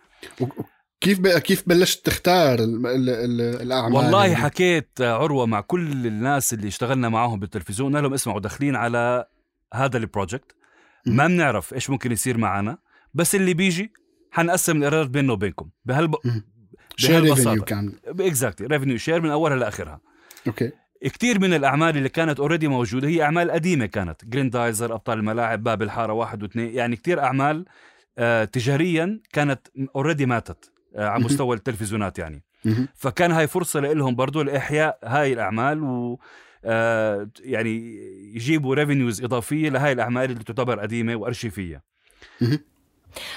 كيف 1.01 1.21
كيف 1.21 1.69
بلشت 1.69 2.07
تختار 2.07 2.59
ال 2.59 2.87
ال 2.87 3.11
ال 3.11 3.41
الأعمال؟ 3.41 3.97
والله 3.97 4.25
يعني؟ 4.25 4.37
حكيت 4.37 5.01
عروة 5.01 5.47
مع 5.47 5.61
كل 5.61 6.07
الناس 6.07 6.53
اللي 6.53 6.69
اشتغلنا 6.69 7.09
معاهم 7.09 7.41
بالتلفزيون 7.41 7.95
قال 7.95 8.05
لهم 8.05 8.15
اسمعوا 8.15 8.41
داخلين 8.41 8.77
على 8.77 9.27
هذا 9.75 9.99
ال 9.99 10.05
project. 10.05 10.57
ما 11.07 11.27
بنعرف 11.27 11.75
إيش 11.75 11.91
ممكن 11.91 12.13
يصير 12.13 12.39
معنا 12.39 12.79
بس 13.15 13.35
اللي 13.35 13.55
بيجي 13.55 13.93
حنقسم 14.31 14.77
الايرادات 14.77 15.11
بيننا 15.11 15.33
وبينكم. 15.33 15.69
بهال 15.85 16.15
share 16.97 17.23
revenue 17.23 17.65
كان 17.65 17.93
exactly 18.07 18.67
revenue 18.67 18.99
share 18.99 19.21
من 19.21 19.31
أولها 19.31 19.57
لآخرها. 19.57 20.01
Okay. 20.47 20.71
كثير 21.05 21.41
من 21.41 21.55
الأعمال 21.55 21.97
اللي 21.97 22.09
كانت 22.09 22.41
already 22.41 22.69
موجودة 22.69 23.09
هي 23.09 23.23
أعمال 23.23 23.51
قديمة 23.51 23.87
كانت. 23.87 24.25
جريندايزر 24.25 24.95
أبطال 24.95 25.19
الملاعب 25.19 25.63
باب 25.63 25.83
الحاره 25.83 26.13
واحد 26.13 26.43
واثنين. 26.43 26.75
يعني 26.75 26.97
كثير 26.97 27.21
أعمال 27.21 27.65
آه 28.19 28.45
تجاريا 28.45 29.21
كانت 29.33 29.61
already 29.97 30.27
ماتت. 30.27 30.73
على 30.97 31.25
مستوى 31.25 31.57
التلفزيونات 31.57 32.19
يعني. 32.19 32.43
فكان 32.95 33.33
هاي 33.33 33.47
فرصة 33.47 33.81
لهم 33.81 34.15
برضو 34.15 34.43
لإحياء 34.43 34.99
هاي 35.05 35.33
الأعمال 35.33 35.83
و 35.83 36.19
آه، 36.65 37.29
يعني 37.41 37.97
يجيبوا 38.35 38.75
revenues 38.75 39.25
إضافية 39.25 39.69
لهاي 39.69 39.93
الأعمال 39.93 40.31
اللي 40.31 40.45
تعتبر 40.45 40.81
قديمة 40.81 41.17
وارشيفيه 41.17 41.83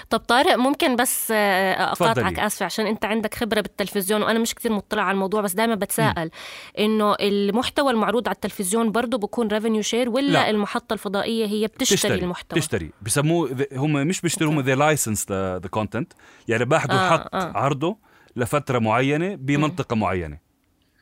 طب 0.09 0.19
طارق 0.19 0.55
ممكن 0.55 0.95
بس 0.95 1.31
آه، 1.31 1.73
أقاطعك 1.73 2.39
آسفة 2.39 2.65
عشان 2.65 2.85
أنت 2.85 3.05
عندك 3.05 3.35
خبرة 3.35 3.61
بالتلفزيون 3.61 4.21
وأنا 4.21 4.39
مش 4.39 4.55
كثير 4.55 4.71
مطلع 4.71 5.03
على 5.03 5.13
الموضوع 5.15 5.41
بس 5.41 5.53
دائما 5.53 5.75
بتساءل 5.75 6.31
إنه 6.79 7.15
المحتوى 7.19 7.91
المعروض 7.91 8.27
على 8.27 8.35
التلفزيون 8.35 8.91
برضه 8.91 9.17
بكون 9.17 9.47
revenue 9.47 9.81
share 9.81 10.09
ولا 10.09 10.31
لا. 10.31 10.49
المحطة 10.49 10.93
الفضائية 10.93 11.45
هي 11.45 11.67
بتشتري, 11.67 11.97
تشتري 11.97 12.19
المحتوى؟ 12.19 12.59
تشتري. 12.59 12.91
بسموه 13.01 13.67
هم 13.73 13.93
مش 13.93 14.21
بيشتروا 14.21 14.61
they 14.61 14.75
license 14.75 15.31
the 15.31 15.67
content 15.71 16.13
يعني 16.47 16.65
باخذوا 16.65 16.99
آه 16.99 17.09
حق 17.09 17.35
آه. 17.35 17.57
عرضه 17.57 17.97
لفترة 18.35 18.79
معينة 18.79 19.35
بمنطقة 19.35 19.95
معينة. 19.95 20.37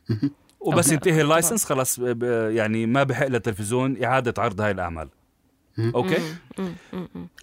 وبس 0.60 0.92
ينتهي 0.92 1.20
ال 1.20 1.25
license 1.25 1.64
خلاص 1.64 1.98
يعني 2.48 2.86
ما 2.86 3.02
بحق 3.02 3.26
للتلفزيون 3.26 4.04
إعادة 4.04 4.42
عرض 4.42 4.60
هاي 4.60 4.70
الأعمال. 4.70 5.08
Okay؟ 5.94 6.34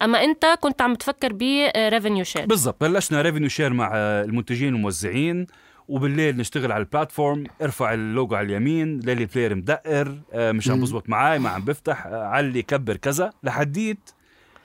أما 0.01 0.24
أنت 0.24 0.46
كنت 0.60 0.82
عم 0.82 0.96
تفكر 0.96 1.34
ب 1.34 1.45
revenue 1.45 2.24
share 2.24 2.46
بالضبط 2.46 2.82
بلشنا 2.82 3.22
revenue 3.22 3.50
share 3.50 3.74
مع 3.74 3.92
المنتجين 3.96 4.74
والموزعين 4.74 5.48
وبالليل 5.88 6.38
نشتغل 6.38 6.72
على 6.72 6.82
البلاتفورم 6.84 7.44
ارفع 7.62 7.94
اللوجو 7.94 8.36
على 8.36 8.46
اليمين 8.46 9.00
ليلي 9.00 9.25
بلاير 9.25 9.56
مدقر 9.56 10.18
آه، 10.34 10.51
مش 10.51 10.70
عم 10.70 10.82
بزبط 10.82 11.10
معي 11.10 11.39
ما 11.39 11.50
عم 11.50 11.62
بفتح 11.62 12.06
آه، 12.06 12.25
علي 12.25 12.62
كبر 12.62 12.98
كذا 12.98 13.30
لحديت 13.44 14.10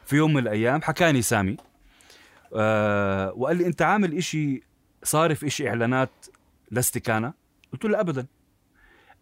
في 0.06 0.16
يوم 0.16 0.32
من 0.34 0.42
الأيام 0.42 0.82
حكاني 0.82 1.22
سامي 1.22 1.56
أه 2.54 3.32
وقال 3.36 3.56
لي 3.56 3.66
أنت 3.66 3.82
عامل 3.82 4.16
إشي 4.16 4.62
صارف 5.02 5.44
إشي 5.44 5.68
إعلانات 5.68 6.10
لاستكانة؟ 6.70 7.32
قلت 7.72 7.84
له 7.84 8.00
ابدا. 8.00 8.26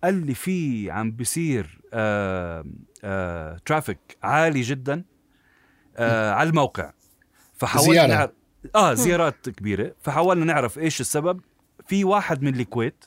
قال 0.04 0.26
لي 0.26 0.34
في 0.34 0.90
عم 0.90 1.10
بيصير 1.10 1.80
آه 1.92 2.64
آه 3.04 3.58
ترافيك 3.66 3.98
عالي 4.22 4.60
جدا 4.60 5.04
آه 5.96 6.32
على 6.32 6.48
الموقع. 6.48 6.92
فحاولنا 7.54 7.92
زيارة. 7.92 8.08
نعرف 8.08 8.30
آه 8.76 8.94
زيارات 8.94 9.48
كبيرة. 9.48 9.94
فحاولنا 10.02 10.44
نعرف 10.44 10.78
إيش 10.78 11.00
السبب. 11.00 11.40
في 11.86 12.04
واحد 12.04 12.42
من 12.42 12.60
الكويت 12.60 13.04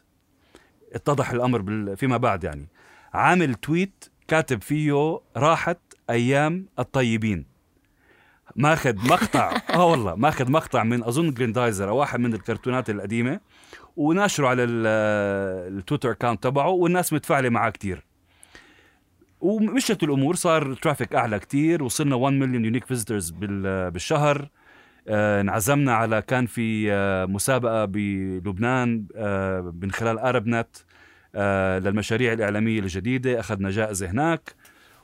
اتضح 0.94 1.30
الأمر 1.32 1.62
بال... 1.62 1.98
فيما 1.98 2.18
بعد 2.18 2.44
يعني 2.44 2.68
عامل 3.14 3.56
tweet 3.56 4.06
كاتب 4.28 4.62
فيه 4.62 5.20
راحت 5.38 5.80
أيام 6.10 6.66
الطيبين. 6.80 7.51
ماخذ 8.56 8.96
مقطع. 8.96 9.54
آه 9.74 9.86
والله 9.86 10.16
ماخذ 10.16 10.52
مقطع 10.52 10.84
من 10.84 11.04
أظن 11.04 11.32
جريندايزر 11.32 11.90
أو 11.90 11.98
واحد 11.98 12.20
من 12.20 12.34
الكرتونات 12.34 12.90
القديمة 12.90 13.40
وناشره 13.96 14.48
على 14.48 14.64
التويتر 14.64 16.12
account 16.12 16.44
تبعه 16.44 16.70
والناس 16.70 17.14
متفاعلة 17.14 17.50
معاه 17.50 17.70
كتير. 17.70 18.06
ومشت 19.42 20.04
الأمور 20.04 20.36
صار 20.36 20.74
traffic 20.74 21.16
أعلى 21.16 21.40
كتير 21.40 21.84
وصلنا 21.84 22.16
1 22.16 22.34
مليون 22.36 22.66
unique 22.66 22.86
visitors 22.86 23.30
بالشهر. 23.40 24.50
آه 25.08 25.42
انعزمنا 25.42 25.94
على 25.94 26.22
كان 26.22 26.46
في 26.46 26.92
آه 26.94 27.26
مسابقة 27.26 27.86
بلبنان 27.86 29.06
آه 29.16 29.74
من 29.82 29.92
خلال 29.92 30.20
Arab 30.20 30.48
Net 30.48 30.78
آه 31.36 31.80
للمشاريع 31.80 32.34
الإعلامية 32.34 32.80
الجديدة 32.80 33.40
أخذنا 33.40 33.70
جائزة 33.70 34.10
هناك. 34.12 34.56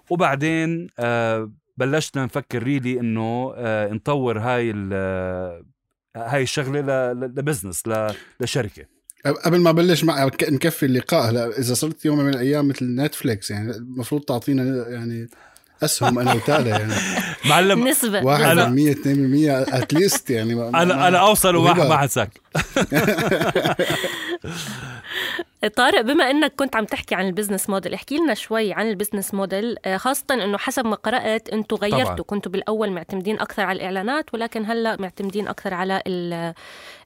وبعدين 0.09 0.87
آه 0.99 1.51
بلشنا 1.77 2.25
نفكر 2.25 2.63
really 2.63 2.99
إنه 2.99 3.53
آه 3.55 3.93
نطور 3.93 4.39
هاي 4.39 4.71
هاي 6.15 6.43
الشغلة 6.43 7.11
ل 7.13 7.21
business 7.21 7.83
لشركة. 8.39 8.85
قبل 9.45 9.59
ما 9.59 9.71
بلش 9.71 10.03
مع 10.03 10.25
نكفي 10.25 10.85
اللقاء 10.85 11.29
هلا 11.29 11.59
إذا 11.59 11.73
صرت 11.73 12.05
يوم 12.05 12.17
من 12.17 12.33
الأيام 12.33 12.67
مثل 12.67 12.85
نتفليكس 12.95 13.51
يعني 13.51 13.71
المفروض 13.71 14.21
تعطينا 14.21 14.87
يعني 14.89 15.29
أسهم 15.83 16.19
أنا 16.19 16.33
وتالا 16.33 16.69
يعني. 16.69 16.93
معلم 17.49 17.87
نسبة 17.87 18.21
1% 18.21 18.23
2% 18.23 19.73
at 19.73 19.89
least 19.89 20.29
يعني. 20.29 20.53
أنا 20.69 21.07
أنا 21.07 21.17
أوصل 21.17 21.55
وما 21.55 21.73
ما 21.73 21.97
حنساك 21.97 22.41
طارق 25.75 26.01
بما 26.01 26.29
إنك 26.29 26.53
كنت 26.55 26.75
عم 26.75 26.85
تحكي 26.85 27.15
عن 27.15 27.27
ال 27.27 27.32
business 27.32 27.69
model 27.69 27.93
احكي 27.93 28.17
لنا 28.17 28.33
شوي 28.33 28.73
عن 28.73 28.89
ال 28.89 28.94
business 28.94 29.33
model 29.33 29.75
آه، 29.85 29.97
خاصة 29.97 30.25
إنه 30.31 30.57
حسب 30.57 30.85
ما 30.85 30.95
قرأت 30.95 31.49
أنتم 31.49 31.75
غيرتوا 31.75 32.25
كنتوا 32.25 32.51
بالأول 32.51 32.91
معتمدين 32.91 33.39
أكثر 33.39 33.61
على 33.63 33.77
الإعلانات 33.77 34.33
ولكن 34.33 34.65
هلأ 34.65 35.01
معتمدين 35.01 35.47
أكثر 35.47 35.73
على 35.73 36.01
آه، 36.07 36.53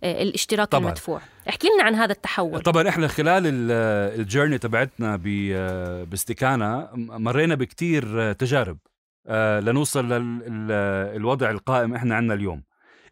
الاشتراك 0.03 0.67
طبعا. 0.67 0.86
المدفوع. 0.86 1.22
احكي 1.50 1.67
لنا 1.67 1.84
عن 1.84 1.96
هذا 1.96 2.12
التحول. 2.12 2.62
طبعا 2.62 2.89
إحنا 2.89 3.08
خلال 3.08 3.43
ال 4.19 4.24
journey 4.24 4.57
تبعتنا 4.58 5.15
باستكانه 6.03 6.89
مرينا 6.96 7.55
بكتير 7.55 8.34
تجارب 8.34 8.77
آه، 9.27 9.60
لنوصل 9.60 10.10
للوضع 10.10 11.51
القائم 11.51 11.96
إحنا 11.96 12.15
عندنا 12.15 12.34
اليوم. 12.34 12.63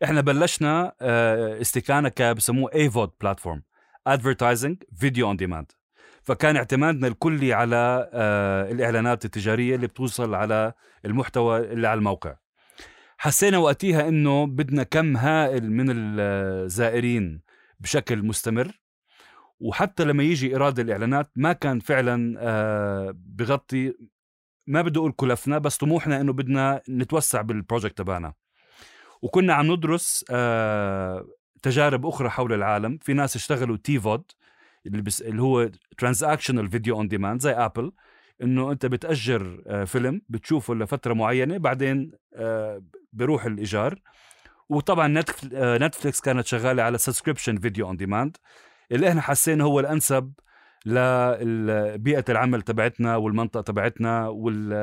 إحنا 0.04 0.22
بلشنا 0.22 0.94
آه، 1.02 1.62
استكانه 1.62 2.10
ك 2.10 2.22
بسموه 2.22 2.72
AVOD 2.76 3.10
platform 3.22 3.62
advertising 4.08 4.84
video 5.00 5.28
on 5.28 5.36
demand 5.36 5.72
فكان 6.22 6.56
اعتمادنا 6.56 7.08
الكلي 7.08 7.54
على 7.54 8.10
آه، 8.14 8.72
الإعلانات 8.72 9.26
التجارية 9.26 9.76
اللي 9.76 9.88
بتوصل 9.88 10.34
على 10.34 10.74
المحتوى 11.06 11.60
اللي 11.60 11.88
على 11.88 11.98
الموقع. 11.98 12.36
حسينا 13.18 13.58
وقتها 13.58 14.08
إنه 14.08 14.48
بدنا 14.48 14.84
كم 14.84 15.18
هائل 15.18 15.72
من 15.72 15.86
الزائرين 15.90 17.42
بشكل 17.80 18.24
مستمر. 18.24 18.82
وحتى 19.60 20.04
لما 20.04 20.24
يجي 20.24 20.48
إيراد 20.48 20.80
الإعلانات 20.80 21.32
ما 21.36 21.54
كان 21.54 21.80
فعلا 21.80 22.36
آه، 22.40 23.14
بغطي 23.16 23.94
ما 24.68 24.82
بدي 24.82 25.00
أقول 25.00 25.12
كلفنا 25.12 25.58
بس 25.58 25.78
طموحنا 25.78 26.22
إنه 26.22 26.34
بدنا 26.34 26.82
نتوسع 26.90 27.42
بال 27.42 27.54
project 27.54 27.98
تبعنا. 27.98 28.34
وكنا 29.22 29.54
عم 29.54 29.72
ندرس 29.72 30.26
آه، 30.30 31.28
تجارب 31.62 32.06
أخرى 32.06 32.30
حول 32.30 32.54
العالم. 32.54 32.98
في 33.02 33.14
ناس 33.14 33.36
اشتغلوا 33.36 33.78
T-VOD 33.78 34.24
اللي, 34.86 35.02
بس 35.02 35.22
اللي 35.22 35.42
هو 35.42 35.70
transactional 35.98 36.70
video 36.70 36.96
on 36.96 37.08
demand 37.08 37.42
زي 37.42 37.52
Apple 37.52 37.92
إنه 38.44 38.72
أنت 38.72 38.86
بتأجر 38.86 39.64
آه، 39.68 39.84
فيلم 39.84 40.22
بتشوفه 40.30 40.76
لفترة 40.76 41.14
معينة 41.14 41.58
بعدين 41.58 42.12
آه، 42.34 42.82
بيروح 43.14 43.46
الإيجار. 43.46 44.00
وطبعا 44.70 45.24
Netflix 45.54 46.22
كانت 46.22 46.48
شغالة 46.48 46.84
على 46.84 46.98
subscription 46.98 47.58
video 47.60 47.88
on 47.88 47.98
demand 47.98 48.38
اللي 48.92 49.10
إحنا 49.10 49.22
حسينا 49.22 49.64
هو 49.64 49.80
الأنسب 49.80 50.34
لبيئه 50.86 52.26
العمل 52.30 52.62
تبعتنا 52.62 53.16
والمنطقة 53.16 53.62
تبعتنا 53.62 54.28
وال 54.28 54.74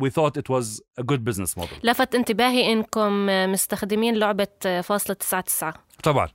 we 0.00 0.10
thought 0.10 0.36
it 0.36 0.48
was 0.48 0.80
a 0.98 1.02
good 1.02 1.24
business 1.24 1.56
model. 1.56 1.76
لفت 1.82 2.14
انتباهي 2.14 2.72
إنكم 2.72 3.26
مستخدمين 3.52 4.16
لعبة 4.16 4.80
فاصلة 4.82 5.16
تسعة 5.16 5.40
تسعة. 5.40 5.74
طبعا. 6.02 6.28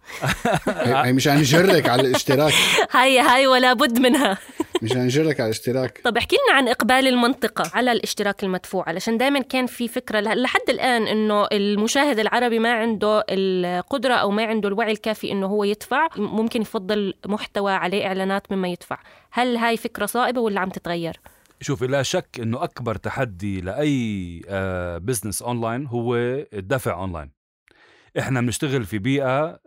هي 0.67 1.13
مش 1.13 1.27
نجبرك 1.27 1.89
على 1.89 2.07
الاشتراك. 2.07 2.53
هاي 2.91 3.19
هاي 3.19 3.47
ولا 3.47 3.73
بد 3.73 3.99
منها. 3.99 4.37
مش 4.81 4.93
نجبرك 4.93 5.39
على 5.39 5.47
الاشتراك. 5.47 6.01
طب 6.03 6.17
احكي 6.17 6.35
لنا 6.35 6.57
عن 6.57 6.67
إقبال 6.67 7.07
المنطقة 7.07 7.71
على 7.73 7.91
الاشتراك 7.91 8.43
المدفوع 8.43 8.83
علشان 8.87 9.17
دائما 9.17 9.39
كان 9.39 9.65
في 9.65 9.87
فكرة 9.87 10.19
لحد 10.19 10.69
الآن 10.69 11.07
إنه 11.07 11.47
المشاهد 11.51 12.19
العربي 12.19 12.59
ما 12.59 12.73
عنده 12.73 13.23
القدرة 13.29 14.13
أو 14.13 14.31
ما 14.31 14.45
عنده 14.45 14.69
الوعي 14.69 14.91
الكافي 14.91 15.31
إنه 15.31 15.47
هو 15.47 15.63
يدفع 15.63 16.07
ممكن 16.17 16.61
يفضل 16.61 17.13
محتوى 17.25 17.71
عليه 17.71 18.07
إعلانات 18.07 18.51
مما 18.51 18.67
يدفع. 18.67 18.97
هل 19.31 19.57
هاي 19.57 19.77
فكرة 19.77 20.05
صائبة 20.05 20.41
ولا 20.41 20.59
عم 20.59 20.69
تتغير؟ 20.69 21.19
شوف 21.61 21.83
لا 21.83 22.03
شك 22.03 22.39
إنه 22.39 22.63
أكبر 22.63 22.95
تحدي 22.95 23.61
لأي 23.61 24.41
business 24.99 25.41
online 25.41 25.85
هو 25.87 26.15
الدفع 26.53 26.93
اونلاين 26.93 27.31
إحنا 28.19 28.41
بنشتغل 28.41 28.85
في 28.85 28.99
بيئة 28.99 29.59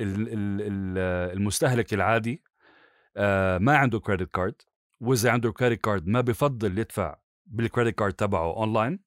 المستهلك 0.00 1.94
العادي 1.94 2.42
آه، 3.16 3.58
ما 3.58 3.76
عنده 3.76 4.00
credit 4.00 4.30
card 4.34 4.62
وإذا 5.00 5.30
عنده 5.30 5.52
credit 5.52 5.80
card 5.80 6.06
ما 6.06 6.20
بفضل 6.20 6.78
يدفع 6.78 7.18
بال 7.46 7.59
credit 7.59 7.98
card 7.98 8.12
تبعه 8.12 8.56
اونلاين 8.56 9.00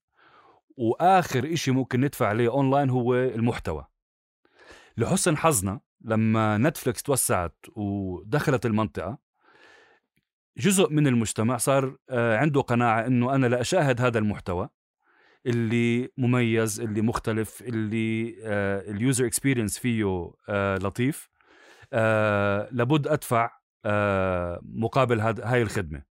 وآخر 0.78 1.54
إشي 1.54 1.72
ممكن 1.72 2.02
ندفع 2.02 2.28
عليه 2.28 2.50
اونلاين 2.52 2.90
هو 2.90 3.16
المحتوى. 3.16 3.86
لحسن 4.98 5.38
حظنا 5.38 5.80
لما 6.02 6.58
Netflix 6.58 7.04
توسعت 7.04 7.58
ودخلت 7.76 8.66
المنطقة 8.66 9.18
جزء 10.58 10.90
من 10.90 11.08
المجتمع 11.08 11.58
صار 11.58 11.98
آه، 12.10 12.38
عنده 12.38 12.62
قناعة 12.62 13.08
إنه 13.08 13.36
أنا 13.36 13.48
لأشاهد 13.48 14.02
هذا 14.02 14.20
المحتوى 14.20 14.70
اللي 15.46 16.10
مميز 16.18 16.80
اللي 16.82 17.02
مختلف 17.02 17.62
اللي 17.62 18.36
ال 18.92 18.98
user 18.98 19.26
experience 19.26 19.80
فيه 19.80 20.32
آه، 20.50 20.78
لطيف. 20.78 21.30
لابد 22.72 23.08
أدفع 23.08 23.52
مقابل 24.62 25.20
هاي 25.20 25.62
الخدمة. 25.62 26.04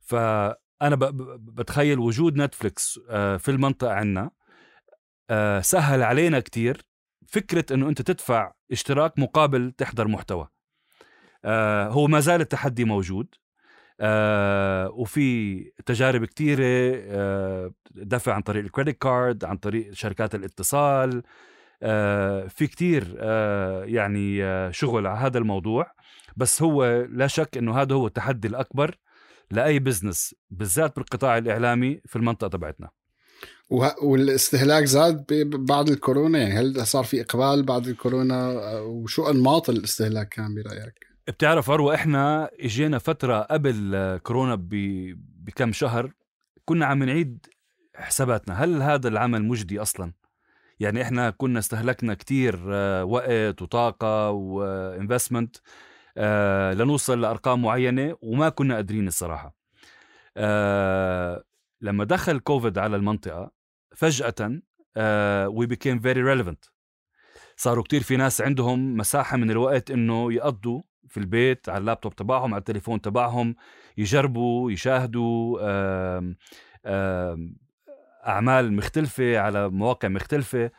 فأنا 0.00 0.96
بتخيل 1.36 1.98
وجود 1.98 2.36
Netflix 2.36 2.98
في 3.38 3.48
المنطقة 3.48 3.92
عندنا 3.92 4.30
سهل 5.60 6.02
علينا 6.02 6.40
كتير 6.40 6.82
فكرة 7.28 7.74
إنه 7.74 7.88
أنت 7.88 8.02
تدفع 8.02 8.52
اشتراك 8.72 9.18
مقابل 9.18 9.72
تحضر 9.72 10.08
محتوى. 10.08 10.48
هو 11.86 12.06
ما 12.06 12.20
زال 12.20 12.40
التحدي 12.40 12.84
موجود. 12.84 13.34
آه 14.00 14.90
وفي 14.90 15.58
تجارب 15.86 16.24
كتيرة 16.24 16.64
آه 16.64 17.72
دفع 17.90 18.34
عن 18.34 18.42
طريق 18.42 18.64
ال 18.64 18.69
credit 18.69 18.98
card 19.02 19.44
عن 19.44 19.56
طريق 19.56 19.92
شركات 19.92 20.34
الاتصال 20.34 21.22
آه 21.82 22.46
في 22.46 22.66
كتير 22.66 23.16
آه 23.20 23.84
يعني 23.84 24.44
آه 24.44 24.70
شغل 24.70 25.06
على 25.06 25.18
هذا 25.18 25.38
الموضوع. 25.38 25.86
بس 26.36 26.62
هو 26.62 27.06
لا 27.10 27.26
شك 27.26 27.56
إنه 27.56 27.82
هذا 27.82 27.94
هو 27.94 28.06
التحدي 28.06 28.48
الأكبر 28.48 28.96
لأي 29.50 29.78
بزنس 29.78 30.34
بالذات 30.50 30.96
بالقطاع 30.96 31.38
الإعلامي 31.38 32.00
في 32.06 32.16
المنطقة 32.16 32.48
تبعتنا. 32.48 32.90
والاستهلاك 34.02 34.84
زاد 34.84 35.24
بعد 35.54 35.88
الكورونا. 35.88 36.38
يعني 36.38 36.54
هل 36.54 36.86
صار 36.86 37.04
في 37.04 37.20
إقبال 37.20 37.62
بعد 37.62 37.86
الكورونا؟ 37.86 38.60
وشو 38.80 39.30
أنماط 39.30 39.70
الاستهلاك 39.70 40.28
كان 40.28 40.54
برأيك؟ 40.54 41.13
بتعرف 41.28 41.70
أروى 41.70 41.94
إحنا 41.94 42.50
إجينا 42.60 42.98
فترة 42.98 43.40
قبل 43.40 44.18
كورونا 44.22 44.58
بكم 45.44 45.72
شهر 45.72 46.12
كنا 46.64 46.86
عم 46.86 47.02
نعيد 47.02 47.46
حساباتنا. 47.96 48.64
هل 48.64 48.82
هذا 48.82 49.08
العمل 49.08 49.44
مجدي 49.44 49.82
أصلا؟ 49.82 50.12
يعني 50.80 51.02
إحنا 51.02 51.30
كنا 51.30 51.58
استهلكنا 51.58 52.14
كتير 52.14 52.60
آه، 52.68 53.04
وقت 53.04 53.62
وطاقة 53.62 54.30
و 54.30 54.42
investment 54.42 55.56
آه، 56.16 56.72
لنوصل 56.72 57.20
لأرقام 57.20 57.62
معينة 57.62 58.16
وما 58.22 58.48
كنا 58.48 58.74
قادرين 58.74 59.06
الصراحة. 59.06 59.54
آه، 60.36 61.44
لما 61.80 62.04
دخل 62.04 62.38
كوفيد 62.38 62.78
على 62.78 62.96
المنطقة 62.96 63.50
فجأة 63.96 64.60
we 65.46 65.66
became 65.66 65.98
very 66.00 66.22
relevant 66.22 66.64
صاروا 67.56 67.84
كتير 67.84 68.02
في 68.02 68.16
ناس 68.16 68.40
عندهم 68.40 68.96
مساحة 68.96 69.36
من 69.36 69.50
الوقت 69.50 69.90
إنه 69.90 70.32
يقضوا 70.32 70.82
في 71.14 71.20
البيت 71.20 71.68
على 71.68 71.78
اللابتوب 71.78 72.16
تبعهم 72.16 72.54
على 72.54 72.60
التليفون 72.60 73.00
تبعهم 73.00 73.54
يجربوا 73.96 74.72
يشاهدوا 74.72 75.60
أعمال 78.26 78.72
مختلفة 78.72 79.38
على 79.38 79.68
مواقع 79.68 80.08
مختلفة. 80.08 80.70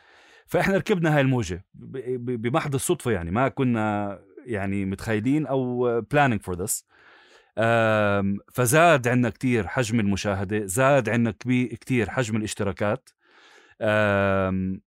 فإحنا 0.46 0.76
ركبنا 0.76 1.16
هاي 1.16 1.20
الموجة 1.20 1.64
بمحض 1.74 2.74
الصدفة 2.74 3.10
يعني. 3.10 3.30
ما 3.30 3.48
كنا 3.48 4.18
يعني 4.46 4.84
متخيلين 4.84 5.46
أو 5.46 6.00
planning 6.14 6.42
فور 6.42 6.54
ذس 6.54 6.84
فزاد 8.52 9.08
عندنا 9.08 9.30
كتير 9.30 9.66
حجم 9.66 10.00
المشاهدة 10.00 10.66
زاد 10.66 11.08
عندنا 11.08 11.34
كتير 11.70 12.10
حجم 12.10 12.36
الاشتراكات. 12.36 13.08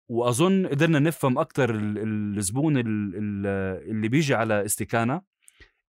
وأظن 0.08 0.66
قدرنا 0.66 0.98
نفهم 0.98 1.38
أكثر 1.38 1.70
الزبون 1.74 2.74
اللي 2.76 4.08
بيجي 4.08 4.34
على 4.34 4.64
استكانة. 4.64 5.29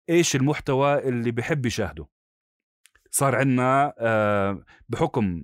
إيش 0.09 0.35
المحتوى 0.35 0.99
اللي 1.09 1.31
بحب 1.31 1.65
يشاهده 1.65 2.07
صار 3.11 3.35
عندنا 3.35 3.93
بحكم 4.89 5.43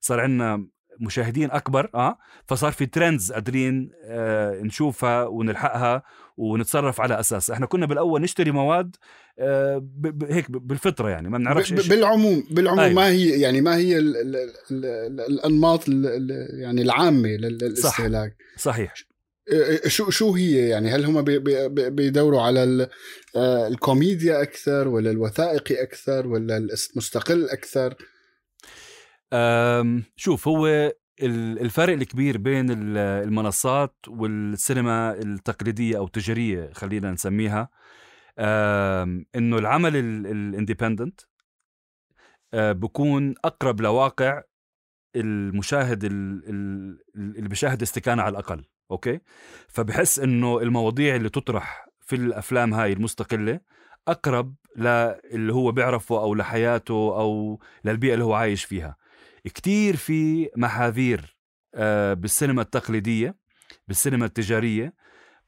صار 0.00 0.20
عندنا 0.20 0.68
مشاهدين 1.00 1.50
أكبر 1.50 1.90
آه 1.94 2.18
فصار 2.46 2.72
في 2.72 2.86
ترندز 2.86 3.32
قادرين 3.32 3.90
آه 4.04 4.60
نشوفها 4.62 5.24
ونلحقها 5.24 6.02
ونتصرف 6.36 7.00
على 7.00 7.20
اساسها 7.20 7.54
إحنا 7.54 7.66
كنا 7.66 7.86
بالأول 7.86 8.22
نشتري 8.22 8.50
مواد 8.50 8.96
آه 9.38 9.86
هيك 10.22 10.50
بالفطرة 10.50 11.08
يعني 11.08 11.28
ما 11.28 11.38
بنعرفش 11.38 11.88
بالعموم 11.88 12.44
بالعموم 12.50 12.80
أيوة. 12.80 12.94
ما 12.94 13.08
هي 13.08 13.40
يعني 13.40 13.60
ما 13.60 13.76
هي 13.76 13.98
ال 13.98 14.16
ال 14.16 14.36
ال 14.70 15.20
الأنماط 15.20 15.88
يعني 16.58 16.82
العامة 16.82 17.28
للاستهلاك 17.28 18.36
صح. 18.56 18.62
صحيح 18.62 18.94
شو 19.86 20.10
شو 20.10 20.32
هي 20.32 20.68
يعني؟ 20.68 20.90
هل 20.90 21.04
هم 21.04 21.22
بيدوروا 21.90 22.42
على 22.42 22.88
الكوميديا 23.36 24.42
أكثر 24.42 24.88
ولا 24.88 25.10
الوثائقي 25.10 25.82
أكثر 25.82 26.26
ولا 26.26 26.56
المستقل 26.56 27.48
أكثر؟ 27.48 27.94
شوف 30.16 30.48
هو 30.48 30.92
الفرق 31.22 31.92
الكبير 31.92 32.38
بين 32.38 32.66
المنصات 32.96 33.96
والسينما 34.08 35.18
التقليدية 35.18 35.96
أو 35.98 36.06
التجارية 36.06 36.70
خلينا 36.72 37.10
نسميها. 37.10 37.68
إنه 39.36 39.58
العمل 39.58 39.96
الإندبندنت 39.96 41.20
بكون 42.54 43.34
أقرب 43.44 43.80
لواقع 43.80 44.42
المشاهد 45.16 46.04
اللي 46.04 47.48
بيشاهد 47.48 47.82
استكانه 47.82 48.22
على 48.22 48.32
الأقل. 48.32 48.64
أوكي؟ 48.90 49.20
فبحس 49.68 50.18
إنه 50.18 50.58
المواضيع 50.60 51.16
اللي 51.16 51.28
تطرح 51.28 51.88
في 52.00 52.16
الأفلام 52.16 52.74
هاي 52.74 52.92
المستقلة 52.92 53.60
أقرب 54.08 54.54
للي 54.76 55.52
هو 55.52 55.72
بيعرفه 55.72 56.20
أو 56.20 56.34
لحياته 56.34 56.94
أو 56.94 57.60
للبيئة 57.84 58.14
اللي 58.14 58.24
هو 58.24 58.34
عايش 58.34 58.64
فيها. 58.64 58.96
كتير 59.44 59.96
في 59.96 60.50
محاذير 60.56 61.36
آه، 61.74 62.14
بالسينما 62.14 62.62
التقليدية 62.62 63.36
بالسينما 63.88 64.26
التجارية 64.26 64.94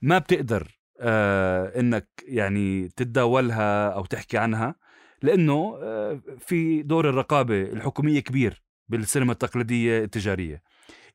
ما 0.02 0.18
بتقدر 0.18 0.80
آه، 1.00 1.80
إنك 1.80 2.08
يعني 2.22 2.88
تتداولها 2.88 3.88
أو 3.88 4.04
تحكي 4.04 4.38
عنها 4.38 4.74
لأنه 5.22 5.78
آه، 5.82 6.20
في 6.38 6.82
دور 6.82 7.08
الرقابة 7.08 7.62
الحكومية 7.62 8.20
كبير 8.20 8.62
بالسينما 8.88 9.32
التقليدية 9.32 10.04
التجارية. 10.04 10.62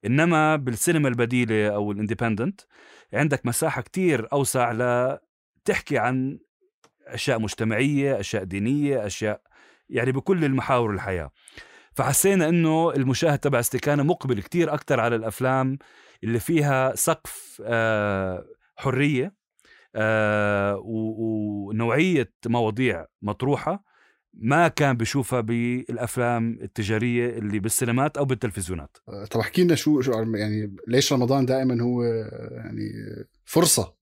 إنما 0.05 0.55
بالسينما 0.55 1.07
البديلة 1.07 1.67
أو 1.69 1.91
الاندبندنت 1.91 2.61
عندك 3.13 3.45
مساحة 3.45 3.81
كتير 3.81 4.27
أوسع 4.33 4.71
لتحكي 4.71 5.97
عن 5.97 6.39
أشياء 7.07 7.39
مجتمعية 7.39 8.19
أشياء 8.19 8.43
دينية 8.43 9.05
أشياء 9.05 9.41
يعني 9.89 10.11
بكل 10.11 10.45
المحاور 10.45 10.91
الحياة. 10.93 11.31
فحسينا 11.93 12.49
إنه 12.49 12.91
المشاهد 12.91 13.39
تبع 13.39 13.59
استكانة 13.59 14.03
مقبل 14.03 14.41
كتير 14.41 14.73
أكثر 14.73 14.99
على 14.99 15.15
الأفلام 15.15 15.77
اللي 16.23 16.39
فيها 16.39 16.95
سقف 16.95 17.61
آه، 17.65 18.45
حرية 18.75 19.35
آه، 19.95 20.81
ونوعية 20.85 22.33
مواضيع 22.45 23.05
مطروحة. 23.21 23.83
ما 24.37 24.67
كان 24.67 24.97
بيشوفها 24.97 25.41
بالأفلام 25.41 26.59
التجارية 26.61 27.29
اللي 27.37 27.59
بالسينمات 27.59 28.17
أو 28.17 28.25
بالتلفزيونات. 28.25 28.97
طب 29.31 29.39
احكي 29.39 29.63
لنا 29.63 29.75
شو 29.75 30.01
شو 30.01 30.11
يعني 30.35 30.75
ليش 30.87 31.13
رمضان 31.13 31.45
دائما 31.45 31.81
هو 31.83 32.03
يعني 32.51 32.91
فرصة؟ 33.45 33.93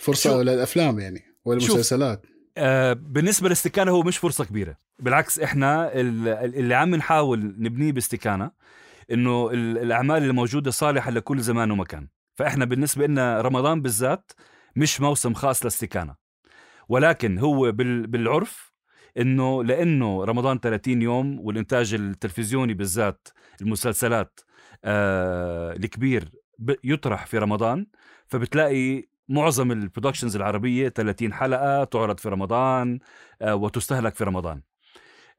فرصة 0.00 0.30
شو- 0.30 0.42
للأفلام 0.42 0.98
يعني 1.00 1.22
والمسلسلات 1.44 2.26
آه، 2.56 2.92
بالنسبة 2.92 3.48
لاستكانة 3.48 3.90
هو 3.90 4.02
مش 4.02 4.18
فرصة 4.18 4.44
كبيرة 4.44 4.76
بالعكس 4.98 5.38
إحنا 5.38 6.00
ال- 6.00 6.28
اللي 6.28 6.74
عم 6.74 6.94
نحاول 6.94 7.54
نبنيه 7.58 7.92
باستكانة 7.92 8.50
إنه 9.12 9.50
ال- 9.50 9.78
الأعمال 9.78 10.22
اللي 10.22 10.32
موجوده 10.32 10.70
صالحة 10.70 11.10
لكل 11.10 11.40
زمان 11.40 11.70
ومكان. 11.70 12.08
فإحنا 12.34 12.64
بالنسبة 12.64 13.06
لنا 13.06 13.40
رمضان 13.40 13.82
بالذات 13.82 14.32
مش 14.76 15.00
موسم 15.00 15.34
خاص 15.34 15.64
لاستكانة 15.64 16.14
ولكن 16.88 17.38
هو 17.38 17.72
بال- 17.72 18.06
بالعرف 18.06 18.71
إنه 19.18 19.64
لأنه 19.64 20.24
رمضان 20.24 20.58
30 20.60 21.02
يوم 21.02 21.40
والإنتاج 21.40 21.94
التلفزيوني 21.94 22.74
بالذات 22.74 23.28
المسلسلات 23.62 24.40
آه 24.84 25.72
الكبير 25.72 26.32
يطرح 26.84 27.26
في 27.26 27.38
رمضان 27.38 27.86
فبتلاقي 28.26 29.04
معظم 29.28 29.72
ال 29.72 29.77
productions 29.77 30.36
العربية 30.36 30.88
30 30.88 31.32
حلقة 31.32 31.84
تعرض 31.84 32.18
في 32.20 32.28
رمضان 32.28 32.98
آه 33.42 33.54
وتستهلك 33.54 34.14
في 34.14 34.24
رمضان. 34.24 34.62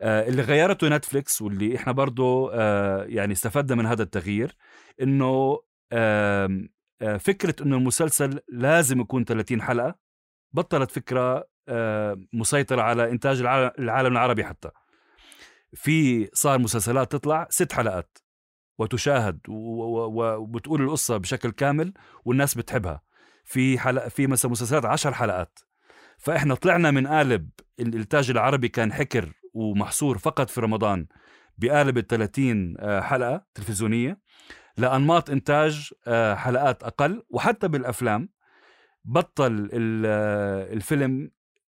آه 0.01 0.27
اللي 0.27 0.41
غيرته 0.41 0.87
Netflix 0.89 1.41
واللي 1.41 1.75
إحنا 1.75 1.91
برضه 1.93 2.51
آه 2.53 3.03
يعني 3.03 3.33
استفدنا 3.33 3.75
من 3.75 3.85
هذا 3.85 4.03
التغيير 4.03 4.55
إنه 5.01 5.59
آه 5.91 6.49
فكرة 7.19 7.55
إنه 7.63 7.77
المسلسل 7.77 8.39
لازم 8.49 9.01
يكون 9.01 9.25
30 9.25 9.61
حلقة 9.61 9.95
بطلت 10.53 10.91
فكرة 10.91 11.47
آه، 11.67 12.17
مسيطره 12.33 12.81
على 12.81 13.11
إنتاج 13.11 13.39
العالم 13.79 14.11
العربي 14.11 14.43
حتى. 14.45 14.69
في 15.73 16.29
صار 16.33 16.59
مسلسلات 16.59 17.11
تطلع 17.11 17.47
ست 17.49 17.73
حلقات 17.73 18.17
وتشاهد 18.79 19.39
وبتقول 19.49 20.81
القصة 20.81 21.17
بشكل 21.17 21.51
كامل 21.51 21.93
والناس 22.25 22.55
بتحبها. 22.55 23.01
في 23.45 23.79
حلقه 23.79 24.09
في 24.09 24.27
مثلا 24.27 24.51
مسلسلات 24.51 24.85
عشر 24.85 25.13
حلقات. 25.13 25.59
فإحنا 26.17 26.55
طلعنا 26.55 26.91
من 26.91 27.07
قالب 27.07 27.49
الإنتاج 27.79 28.29
العربي 28.29 28.67
كان 28.67 28.93
حكر 28.93 29.33
ومحصور 29.53 30.17
فقط 30.17 30.49
في 30.49 30.61
رمضان 30.61 31.07
بقالب 31.57 31.97
ال 31.97 32.07
30 32.07 32.75
آه، 32.79 33.01
حلقة 33.01 33.45
تلفزيونية 33.53 34.19
لأنماط 34.77 35.29
إنتاج 35.29 35.91
آه، 36.07 36.35
حلقات 36.35 36.83
أقل. 36.83 37.23
وحتى 37.29 37.67
بالأفلام 37.67 38.29
بطل 39.05 39.69
ال- 39.73 40.05
الفيلم 40.77 41.31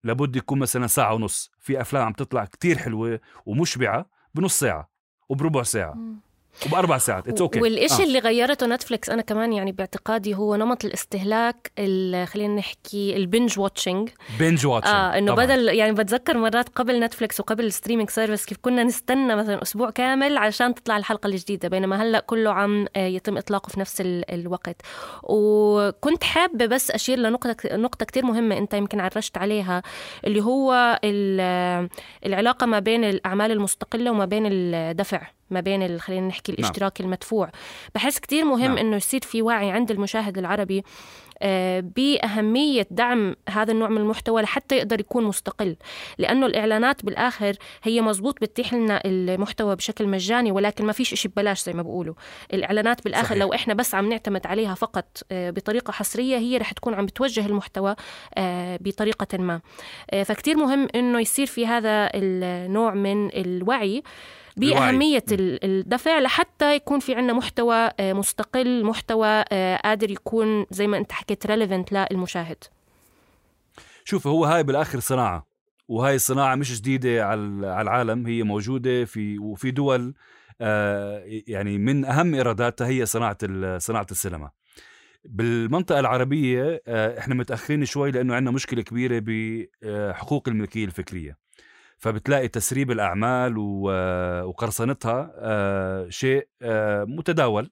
لابد 0.06 0.36
يكون 0.36 0.58
مثلا 0.58 0.86
ساعة 0.86 1.14
ونص. 1.14 1.50
في 1.60 1.80
أفلام 1.80 2.02
عم 2.06 2.12
تطلع 2.12 2.44
كتير 2.44 2.78
حلوة 2.78 3.20
ومشبعة 3.46 4.06
بنص 4.34 4.58
ساعة 4.58 4.90
وبربع 5.28 5.62
ساعة. 5.62 5.94
وبأربع 6.66 6.98
ساعات. 6.98 7.28
it's 7.28 7.40
okay 7.40 7.60
والإشي 7.60 8.02
اللي 8.02 8.18
غيرته 8.18 8.66
Netflix 8.66 9.10
أنا 9.10 9.22
كمان 9.22 9.52
يعني 9.52 9.72
باعتقادي 9.72 10.34
هو 10.34 10.56
نمط 10.56 10.84
الاستهلاك 10.84 11.72
ال- 11.78 12.28
خلينا 12.28 12.54
نحكي 12.54 13.16
ال 13.16 13.23
binge 13.23 13.58
watching 13.58 14.08
binge 14.38 14.66
watching 14.66 14.94
آه 14.94 15.18
إنه 15.18 15.34
بدل 15.34 15.68
يعني 15.68 15.92
بتذكر 15.92 16.38
مرات 16.38 16.68
قبل 16.68 17.00
Netflix 17.00 17.40
وقبل 17.40 17.64
ال 17.64 17.69
streaming 17.69 18.10
service 18.10 18.44
كيف 18.46 18.58
كنا 18.62 18.84
نستنى 18.84 19.36
مثلا 19.36 19.62
أسبوع 19.62 19.90
كامل 19.90 20.38
عشان 20.38 20.74
تطلع 20.74 20.96
الحلقة 20.96 21.26
الجديدة 21.26 21.68
بينما 21.68 22.02
هلأ 22.02 22.20
كله 22.20 22.52
عم 22.52 22.86
آه، 22.96 23.06
يتم 23.06 23.36
إطلاقه 23.38 23.68
في 23.70 23.80
نفس 23.80 24.00
ال- 24.00 24.30
الوقت. 24.30 24.76
وكنت 25.22 26.24
حابة 26.24 26.66
بس 26.66 26.90
أشير 26.90 27.18
لنقطة 27.18 27.56
نقطة 27.76 28.06
كتير 28.06 28.24
مهمة 28.24 28.58
أنت 28.58 28.74
يمكن 28.74 29.00
عرجت 29.00 29.38
عليها 29.38 29.82
اللي 30.24 30.42
هو 30.42 31.00
ال- 31.04 31.88
العلاقة 32.26 32.66
ما 32.66 32.78
بين 32.78 33.04
الأعمال 33.04 33.50
المستقلة 33.50 34.10
وما 34.10 34.24
بين 34.24 34.42
الدفع. 34.46 35.20
ما 35.50 35.60
بين 35.60 35.98
خلينا 35.98 36.26
نحكي 36.26 36.52
الاشتراك 36.52 37.00
المدفوع. 37.00 37.50
بحس 37.94 38.18
كتير 38.18 38.44
مهم 38.44 38.74
نعم. 38.74 38.78
إنه 38.78 38.96
يصير 38.96 39.20
في 39.20 39.42
وعي 39.42 39.70
عند 39.70 39.90
المشاهد 39.90 40.38
العربي 40.38 40.84
آه، 41.42 41.80
بأهمية 41.80 42.86
دعم 42.90 43.36
هذا 43.48 43.72
النوع 43.72 43.88
من 43.88 43.96
المحتوى 43.96 44.42
لحتى 44.42 44.76
يقدر 44.76 45.00
يكون 45.00 45.24
مستقل. 45.24 45.76
لأنه 46.18 46.46
الإعلانات 46.46 47.04
بالآخر 47.04 47.56
هي 47.82 48.00
مزبوط 48.00 48.40
بتتيح 48.40 48.74
لنا 48.74 49.02
المحتوى 49.04 49.76
بشكل 49.76 50.06
مجاني 50.08 50.52
ولكن 50.52 50.84
ما 50.84 50.92
فيش 50.92 51.12
إشي 51.12 51.28
ببلاش 51.28 51.62
زي 51.62 51.72
ما 51.72 51.82
بقولوا. 51.82 52.14
الإعلانات 52.52 53.04
بالآخر 53.04 53.24
صحيح. 53.24 53.38
لو 53.38 53.54
إحنا 53.54 53.74
بس 53.74 53.94
عم 53.94 54.08
نعتمد 54.08 54.46
عليها 54.46 54.74
فقط 54.74 55.22
آه، 55.32 55.50
بطريقة 55.50 55.92
حصرية 55.92 56.36
هي 56.36 56.56
رح 56.58 56.72
تكون 56.72 56.94
عم 56.94 57.06
بتوجه 57.06 57.46
المحتوى 57.46 57.96
آه، 58.34 58.78
بطريقة 58.80 59.38
ما. 59.38 59.60
فكتير 60.24 60.56
مهم 60.56 60.88
إنه 60.94 61.20
يصير 61.20 61.46
في 61.46 61.66
هذا 61.66 62.10
النوع 62.14 62.94
من 62.94 63.28
الوعي. 63.34 64.02
بأهمية 64.56 65.24
ال- 65.32 65.64
الدفع 65.64 66.18
لحتى 66.18 66.74
يكون 66.76 66.98
في 67.00 67.14
عنا 67.14 67.32
محتوى 67.32 67.90
آه، 68.00 68.12
مستقل 68.12 68.84
محتوى 68.84 69.44
آه، 69.52 69.76
قادر 69.76 70.10
يكون 70.10 70.66
زي 70.70 70.86
ما 70.86 70.96
أنت 70.96 71.12
حكيت 71.12 71.46
relevant 71.46 71.92
للمشاهد. 72.12 72.64
شوف 74.04 74.26
هو 74.26 74.44
هاي 74.44 74.62
بالآخر 74.62 75.00
صناعة 75.00 75.46
وهاي 75.88 76.14
الصناعة 76.14 76.54
مش 76.54 76.80
جديدة 76.80 77.26
على 77.26 77.40
العالم 77.82 78.26
هي 78.26 78.42
موجودة 78.42 79.04
في 79.04 79.38
وفي 79.38 79.70
دول 79.70 80.14
آه، 80.60 81.22
يعني 81.26 81.78
من 81.78 82.04
أهم 82.04 82.34
إيراداتها 82.34 82.86
هي 82.86 83.06
صناعة 83.06 83.38
ال- 83.42 83.82
صناعة 83.82 84.06
السينما. 84.10 84.50
بالمنطقة 85.24 86.00
العربية 86.00 86.82
آه، 86.86 87.18
إحنا 87.18 87.34
متأخرين 87.34 87.84
شوي 87.84 88.10
لأنه 88.10 88.34
عندنا 88.34 88.50
مشكلة 88.50 88.82
كبيرة 88.82 89.22
بحقوق 89.26 90.48
الملكية 90.48 90.84
الفكرية. 90.84 91.36
فبتلاقي 91.98 92.48
تسريب 92.48 92.90
الأعمال 92.90 93.58
و- 93.58 94.42
وقرصنتها 94.44 95.32
آه، 95.38 96.08
شيء 96.08 96.48
آه، 96.62 97.04
متداول. 97.04 97.70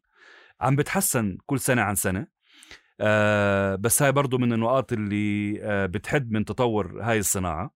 عم 0.61 0.77
بتحسن 0.77 1.39
كل 1.47 1.61
سنة 1.61 1.83
عن 1.83 1.95
سنة. 1.95 2.27
آه، 3.01 3.75
بس 3.75 4.03
هاي 4.03 4.13
برضو 4.13 4.39
من 4.39 4.53
النقاط 4.53 4.93
اللي 4.93 5.59
بتحد 5.89 6.31
من 6.31 6.45
تطور 6.45 7.03
هاي 7.03 7.19
الصناعة. 7.19 7.75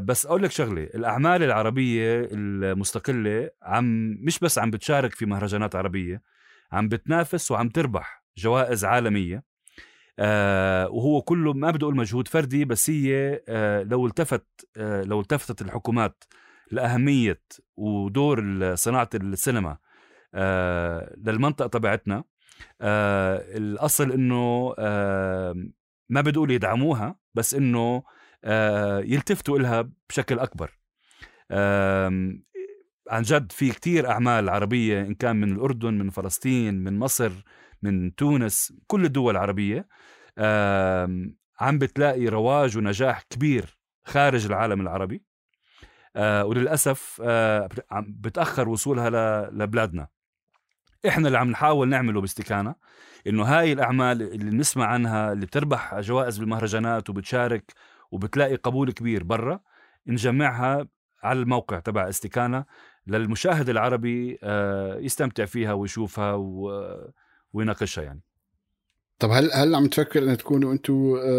بس 0.00 0.26
أقول 0.26 0.42
لك 0.42 0.50
شغلة 0.50 0.82
الأعمال 0.82 1.42
العربية 1.42 2.28
المستقلة 2.32 3.50
عم 3.62 3.84
مش 4.20 4.38
بس 4.38 4.58
عم 4.58 4.70
بتشارك 4.70 5.14
في 5.14 5.26
مهرجانات 5.26 5.76
عربية 5.76 6.22
عم 6.72 6.88
بتنافس 6.88 7.50
وعم 7.50 7.68
تربح 7.68 8.24
جوائز 8.38 8.84
عالمية. 8.84 9.42
آه، 10.18 10.88
وهو 10.88 11.22
كله 11.22 11.52
ما 11.52 11.70
بدي 11.70 11.84
أقول 11.84 11.96
مجهود 11.96 12.28
فردي 12.28 12.64
بس 12.64 12.90
هي 12.90 13.40
آه، 13.48 13.82
لو 13.82 14.06
التفت 14.06 14.46
آه، 14.76 15.02
لو 15.02 15.20
التفتت 15.20 15.62
الحكومات 15.62 16.24
لأهمية 16.70 17.42
ودور 17.76 18.74
صناعة 18.74 19.08
السينما 19.14 19.78
للمنطقة 21.16 21.66
تبعتنا 21.66 22.24
الأصل 22.82 24.12
إنه 24.12 24.74
ما 26.08 26.20
بدي 26.20 26.38
أقول 26.38 26.50
يدعموها 26.50 27.16
بس 27.34 27.54
إنه 27.54 28.02
يلتفتوا 29.04 29.58
لها 29.58 29.90
بشكل 30.08 30.38
أكبر. 30.38 30.78
عن 33.10 33.22
جد 33.22 33.52
في 33.52 33.70
كتير 33.70 34.10
أعمال 34.10 34.48
عربية 34.48 35.00
إن 35.00 35.14
كان 35.14 35.36
من 35.36 35.52
الأردن 35.52 35.94
من 35.94 36.10
فلسطين 36.10 36.84
من 36.84 36.98
مصر 36.98 37.32
من 37.82 38.14
تونس 38.14 38.72
كل 38.86 39.04
الدول 39.04 39.32
العربية. 39.36 39.88
آم، 40.38 41.36
عم 41.60 41.78
بتلاقي 41.78 42.26
رواج 42.26 42.78
ونجاح 42.78 43.22
كبير 43.30 43.78
خارج 44.04 44.46
العالم 44.46 44.80
العربي. 44.80 45.22
آه 46.16 46.44
وللأسف 46.44 47.20
آه 47.24 47.68
عم 47.90 48.06
بتأخر 48.20 48.68
وصولها 48.68 49.10
لبلادنا. 49.50 50.08
إحنا 51.08 51.26
اللي 51.26 51.38
عم 51.38 51.50
نحاول 51.50 51.88
نعمله 51.88 52.20
باستكانة 52.20 52.74
إنه 53.26 53.42
هاي 53.44 53.72
الأعمال 53.72 54.22
اللي 54.22 54.50
بنسمع 54.50 54.86
عنها 54.86 55.32
اللي 55.32 55.46
بتربح 55.46 56.00
جوائز 56.00 56.38
بالمهرجانات 56.38 57.10
وبتشارك 57.10 57.72
وبتلاقي 58.10 58.54
قبول 58.54 58.92
كبير 58.92 59.24
برا 59.24 59.60
نجمعها 60.06 60.88
على 61.22 61.40
الموقع 61.40 61.78
تبع 61.78 62.08
استكانة 62.08 62.64
للمشاهد 63.06 63.68
العربي 63.68 64.38
آه، 64.42 64.96
يستمتع 64.98 65.44
فيها 65.44 65.72
ويشوفها 65.72 66.32
و- 66.32 67.10
ويناقشها 67.52 68.04
يعني. 68.04 68.20
طب 69.18 69.30
هل 69.30 69.52
هل 69.52 69.74
عم 69.74 69.86
تفكر 69.86 70.22
ان 70.22 70.36
تكونوا 70.36 70.72
أنتم 70.72 70.94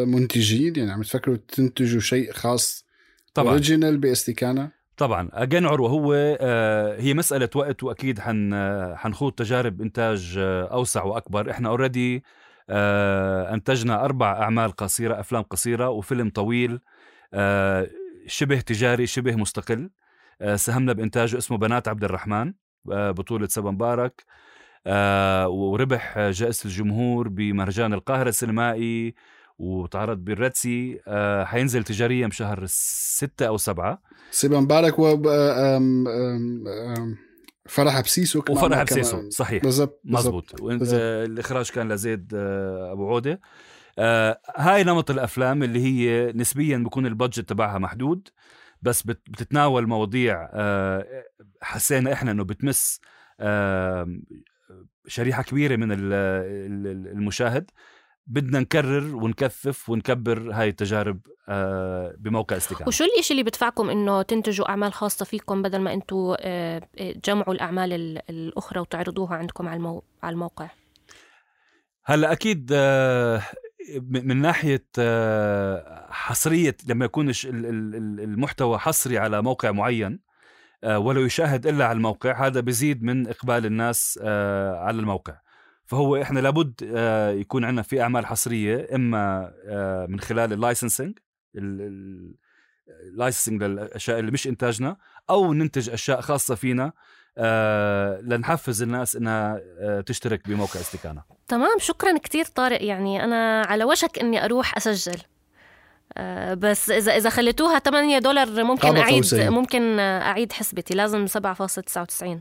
منتجين؟ 0.08 0.76
يعني 0.76 0.92
عم 0.92 1.02
تفكروا 1.02 1.38
تنتجوا 1.48 2.00
شيء 2.02 2.32
خاص 2.32 2.86
طبعا. 3.34 3.50
original 3.52 3.98
باستكانة؟ 3.98 4.72
طبعا. 4.98 5.30
اجين 5.34 5.66
عروة 5.66 5.90
هو 5.90 6.14
آه، 6.42 7.02
هي 7.02 7.14
مسألة 7.14 7.50
وقت 7.56 7.84
وأكيد 7.84 8.20
حن 8.20 8.54
آه، 8.54 8.96
حنخوض 8.96 9.32
تجارب 9.32 9.82
إنتاج 9.82 10.36
آه، 10.38 10.64
أوسع 10.64 11.04
وأكبر. 11.04 11.52
إحنا 11.52 11.70
already 11.70 12.24
أنتجنا 13.54 14.06
أربع 14.06 14.42
أعمال 14.42 14.72
قصيرة 14.72 15.20
أفلام 15.20 15.42
قصيرة 15.44 15.90
وفيلم 15.90 16.30
طويل 16.30 16.80
آه، 17.34 17.88
شبه 18.28 18.60
تجاري 18.60 19.08
شبه 19.08 19.36
مستقل. 19.36 19.90
آه، 20.42 20.56
ساهمنا 20.56 20.94
بإنتاجه 20.94 21.38
اسمه 21.38 21.58
بنات 21.58 21.88
عبد 21.88 22.04
الرحمن 22.04 22.54
آه، 22.92 23.12
بطولة 23.12 23.48
صبا 23.48 23.72
مبارك. 23.72 24.24
آه، 24.28 24.34
وربح 25.48 26.20
جائزة 26.30 26.66
الجمهور 26.66 27.28
بمهرجان 27.28 27.94
القاهرة 27.94 28.30
السينمائي 28.30 29.14
وتعرض 29.60 30.18
بالرتسي 30.18 31.00
آه، 31.08 31.44
حينزل 31.44 31.84
تجاريا 31.84 32.28
بشهر 32.28 32.64
ستة 32.68 33.48
أو 33.48 33.58
سبعة 33.58 34.02
سيبا 34.32 34.60
مبارك 34.60 35.00
و 35.00 35.18
فرح 37.68 38.02
بسيسو 38.02 38.42
كمان 38.42 38.58
وفرح. 38.58 38.84
بسيسو 38.84 39.30
صحيح 39.30 39.64
بالضبط. 39.64 40.02
مزبوط 40.06 40.62
وانت. 40.62 40.94
آه، 40.94 41.26
الإخراج 41.26 41.70
كان 41.72 41.92
لزيد 41.92 42.32
آه، 42.36 42.92
أبو 42.92 43.08
عودة 43.10 43.40
آه، 44.00 44.40
هاي 44.56 44.84
نمط 44.84 45.12
الأفلام 45.12 45.64
اللي 45.64 45.80
هي 45.84 46.32
نسبيا 46.36 46.78
بيكون 46.78 47.06
البادجت 47.06 47.40
تبعها 47.50 47.78
محدود 47.78 48.28
بس 48.82 49.04
بت- 49.04 49.30
بتتناول 49.30 49.88
مواضيع 49.88 50.50
آه، 50.54 51.06
حسينا 51.62 52.14
إحنا 52.14 52.32
إنه 52.32 52.44
بتمس 52.44 53.00
آه، 53.40 54.08
شريحة 55.08 55.44
كبيرة 55.44 55.76
من 55.76 55.92
ال- 55.92 56.14
ال- 56.14 57.08
المشاهد. 57.08 57.72
بدنا 58.28 58.60
نكرر 58.60 59.16
ونكثف 59.16 59.90
ونكبر 59.90 60.52
هاي 60.54 60.70
التجارب 60.70 61.20
آه، 61.50 62.16
بموقع 62.18 62.58
استكان 62.58 62.88
وشو 62.88 63.04
الإشي 63.04 63.32
اللي 63.34 63.44
بدفعكم 63.44 63.90
إنه 63.90 64.22
تنتجوا 64.22 64.70
أعمال 64.70 64.94
خاصة 64.94 65.26
فيكم 65.26 65.62
بدل 65.62 65.80
ما 65.82 65.94
أنتوا 65.94 66.36
آه، 66.40 66.82
تجمعوا 67.24 67.54
الأعمال 67.54 67.94
ال- 67.94 68.22
الأخرى 68.30 68.80
وتعرضوها 68.80 69.36
عندكم 69.36 69.68
على 69.68 69.78
المو... 69.78 70.04
على 70.24 70.34
الموقع؟ 70.34 70.70
هلأ 72.06 72.32
أكيد 72.32 72.70
آه، 72.74 73.42
من 74.12 74.46
آه، 75.00 76.08
حصرية 76.12 76.78
لما 76.88 77.06
يكون 77.06 77.32
المحتوى 77.46 78.78
حصري 78.78 79.18
على 79.18 79.42
موقع 79.42 79.72
معين 79.72 80.20
آه، 80.84 81.00
ولو 81.00 81.22
يشاهد 81.22 81.68
إلا 81.68 81.86
على 81.86 81.96
الموقع 81.98 82.48
هذا 82.48 82.60
بيزيد 82.60 83.04
من 83.04 83.28
إقبال 83.28 83.66
الناس 83.66 84.20
آه، 84.24 84.76
على 84.80 85.00
الموقع. 85.00 85.40
فهو 85.86 86.22
إحنا 86.22 86.40
لابد 86.40 86.92
آه، 86.96 87.32
يكون 87.32 87.66
عندنا 87.66 87.82
في 87.82 88.02
أعمال 88.02 88.26
حصرية 88.26 88.88
إما 88.96 89.52
من 90.10 90.20
خلال 90.20 90.54
ال 90.54 90.61
licensing 90.61 91.20
ال 92.90 92.97
licensing 92.97 93.64
للأشياء 93.64 94.20
اللي 94.20 94.32
مش 94.32 94.48
إنتاجنا 94.48 94.98
أو 95.30 95.54
ننتج 95.54 95.90
أشياء 95.90 96.22
خاصة 96.22 96.56
فينا 96.56 96.92
آه، 97.38 98.22
لنحفز 98.22 98.82
الناس 98.82 99.16
إنها 99.16 99.62
آه، 99.80 100.02
تشترك 100.02 100.48
بموقع 100.48 100.80
استكانة. 100.80 101.24
تمام 101.48 101.78
شكرا 101.80 102.18
كتير 102.18 102.46
طارق. 102.46 102.84
يعني 102.84 103.24
أنا 103.24 103.62
على 103.62 103.84
وشك 103.84 104.20
إني 104.20 104.46
أروح 104.46 104.78
أسجل. 104.78 105.14
آه، 105.14 105.39
بس 106.54 106.90
إذا 106.90 107.18
إذا 107.18 107.30
خليتوها 107.30 107.80
8 107.80 108.20
دولار 108.20 108.64
ممكن 108.64 108.98
قوسين. 108.98 109.50
ممكن 109.50 110.00
آه، 110.00 110.22
أعيد 110.22 110.52
حسبتي. 110.52 110.94
لازم 110.94 111.26
7.99 111.28 112.40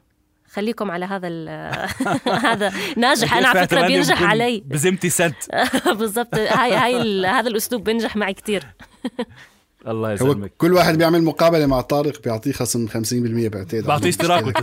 خليكم 0.52 0.90
على 0.90 1.04
هذا 1.04 1.28
ال- 1.28 1.88
هذا 2.46 2.72
ناجح. 2.96 3.34
أنا 3.34 3.48
على 3.48 3.66
فكرة 3.66 3.86
بينجح 3.86 4.22
علي. 4.22 4.62
بزمتي 4.66 5.10
سنت. 5.10 5.34
بالضبط. 5.98 6.34
هاي 6.34 6.74
هاي 6.74 7.26
هذا 7.26 7.48
الأسلوب 7.48 7.84
بينجح 7.84 8.16
معي 8.16 8.34
كتير. 8.34 8.64
الله 9.88 10.12
يسلمك. 10.12 10.52
كل 10.58 10.72
واحد 10.72 10.98
بيعمل 10.98 11.22
مقابلة 11.22 11.66
مع 11.66 11.80
طارق 11.80 12.22
بيعطيه 12.22 12.52
خصم 12.52 12.88
50% 12.88 12.92
بعتقد. 13.48 13.84
بعطيه 13.86 14.08
اشتراك 14.08 14.46
وانت 14.46 14.58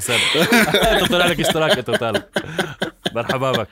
طلع 1.11 1.25
لك 1.25 1.39
اشتراك 1.39 1.77
أنت 1.77 2.23
مرحبا 3.15 3.51
بك. 3.51 3.67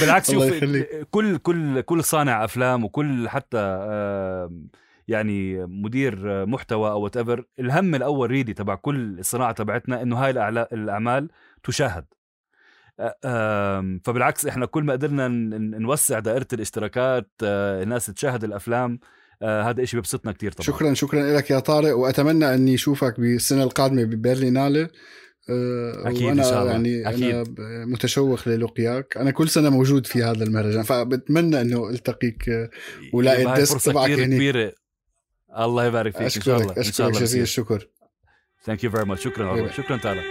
بالعكس 0.00 0.30
شوف. 0.30 0.64
كل 1.10 1.36
كل 1.36 1.80
كل 1.80 2.04
صانع 2.04 2.44
أفلام 2.44 2.84
وكل 2.84 3.28
حتى 3.28 3.58
يعني 5.08 5.66
مدير 5.66 6.46
محتوى 6.46 6.90
أو 6.90 7.00
whatever 7.00 7.44
الهم 7.60 7.94
الأول 7.94 8.30
already 8.30 8.54
تبع 8.54 8.74
كل 8.74 9.18
الصناعة 9.18 9.52
تبعتنا 9.52 10.02
إنه 10.02 10.16
هاي 10.16 10.30
الأعمال 10.72 11.28
تشاهد. 11.62 12.04
فبالعكس 14.04 14.46
إحنا 14.46 14.66
كل 14.66 14.82
ما 14.82 14.92
قدرنا 14.92 15.28
نوسع 15.78 16.18
دائرة 16.18 16.46
الاشتراكات 16.52 17.30
الناس 17.42 18.06
تشاهد 18.06 18.44
الأفلام 18.44 19.00
هذا 19.42 19.82
إشي 19.82 19.96
بيبسطنا 19.96 20.32
كتير 20.32 20.52
طبعا. 20.52 20.66
شكرا 20.66 20.94
شكرا 20.94 21.36
لك 21.36 21.50
يا 21.50 21.58
طارق 21.58 21.96
وأتمنى 21.96 22.54
إني 22.54 22.74
أشوفك 22.74 23.20
بالسنة 23.20 23.62
القادمة 23.62 24.04
ببرلينالي 24.04 24.88
أه، 25.50 26.08
أكيد 26.08 26.22
وأنا 26.22 26.42
إن 26.42 26.48
شاء 26.50 26.62
الله. 26.62 26.72
يعني 26.72 27.08
أكيد. 27.08 27.60
أنا 27.60 27.86
متشوق 27.86 28.48
للقياك 28.48 29.16
أنا 29.16 29.30
كل 29.30 29.48
سنة 29.48 29.70
موجود 29.70 30.06
في 30.06 30.22
هذا 30.22 30.44
المهرجان 30.44 30.82
فبتمنى 30.82 31.60
إنه 31.60 31.90
ألتقيك 31.90 32.48
أه، 32.48 32.70
ولاقي 33.12 33.46
ال 33.46 33.53
desk 33.53 33.80
تبعك 33.80 34.10
كتير 34.10 34.24
هنيك. 34.24 34.36
كبيرة 34.36 34.72
الله 35.58 35.86
يبارك 35.86 36.12
فيك 36.12 36.22
إن 36.22 36.42
شاء 36.42 36.56
الله 36.56 36.64
اشكرك 36.64 36.78
إن 36.78 36.82
شاء 36.82 36.90
أشكرك 36.90 37.08
الله 37.08 37.20
جزيل 37.20 37.42
الشكر 37.42 37.88
thank 38.64 38.84
you 38.84 38.90
very 38.90 39.04
much 39.04 39.24
شكرا 39.24 39.56
يلا. 39.56 39.72
شكرا 39.72 39.96
تعالى 39.96 40.22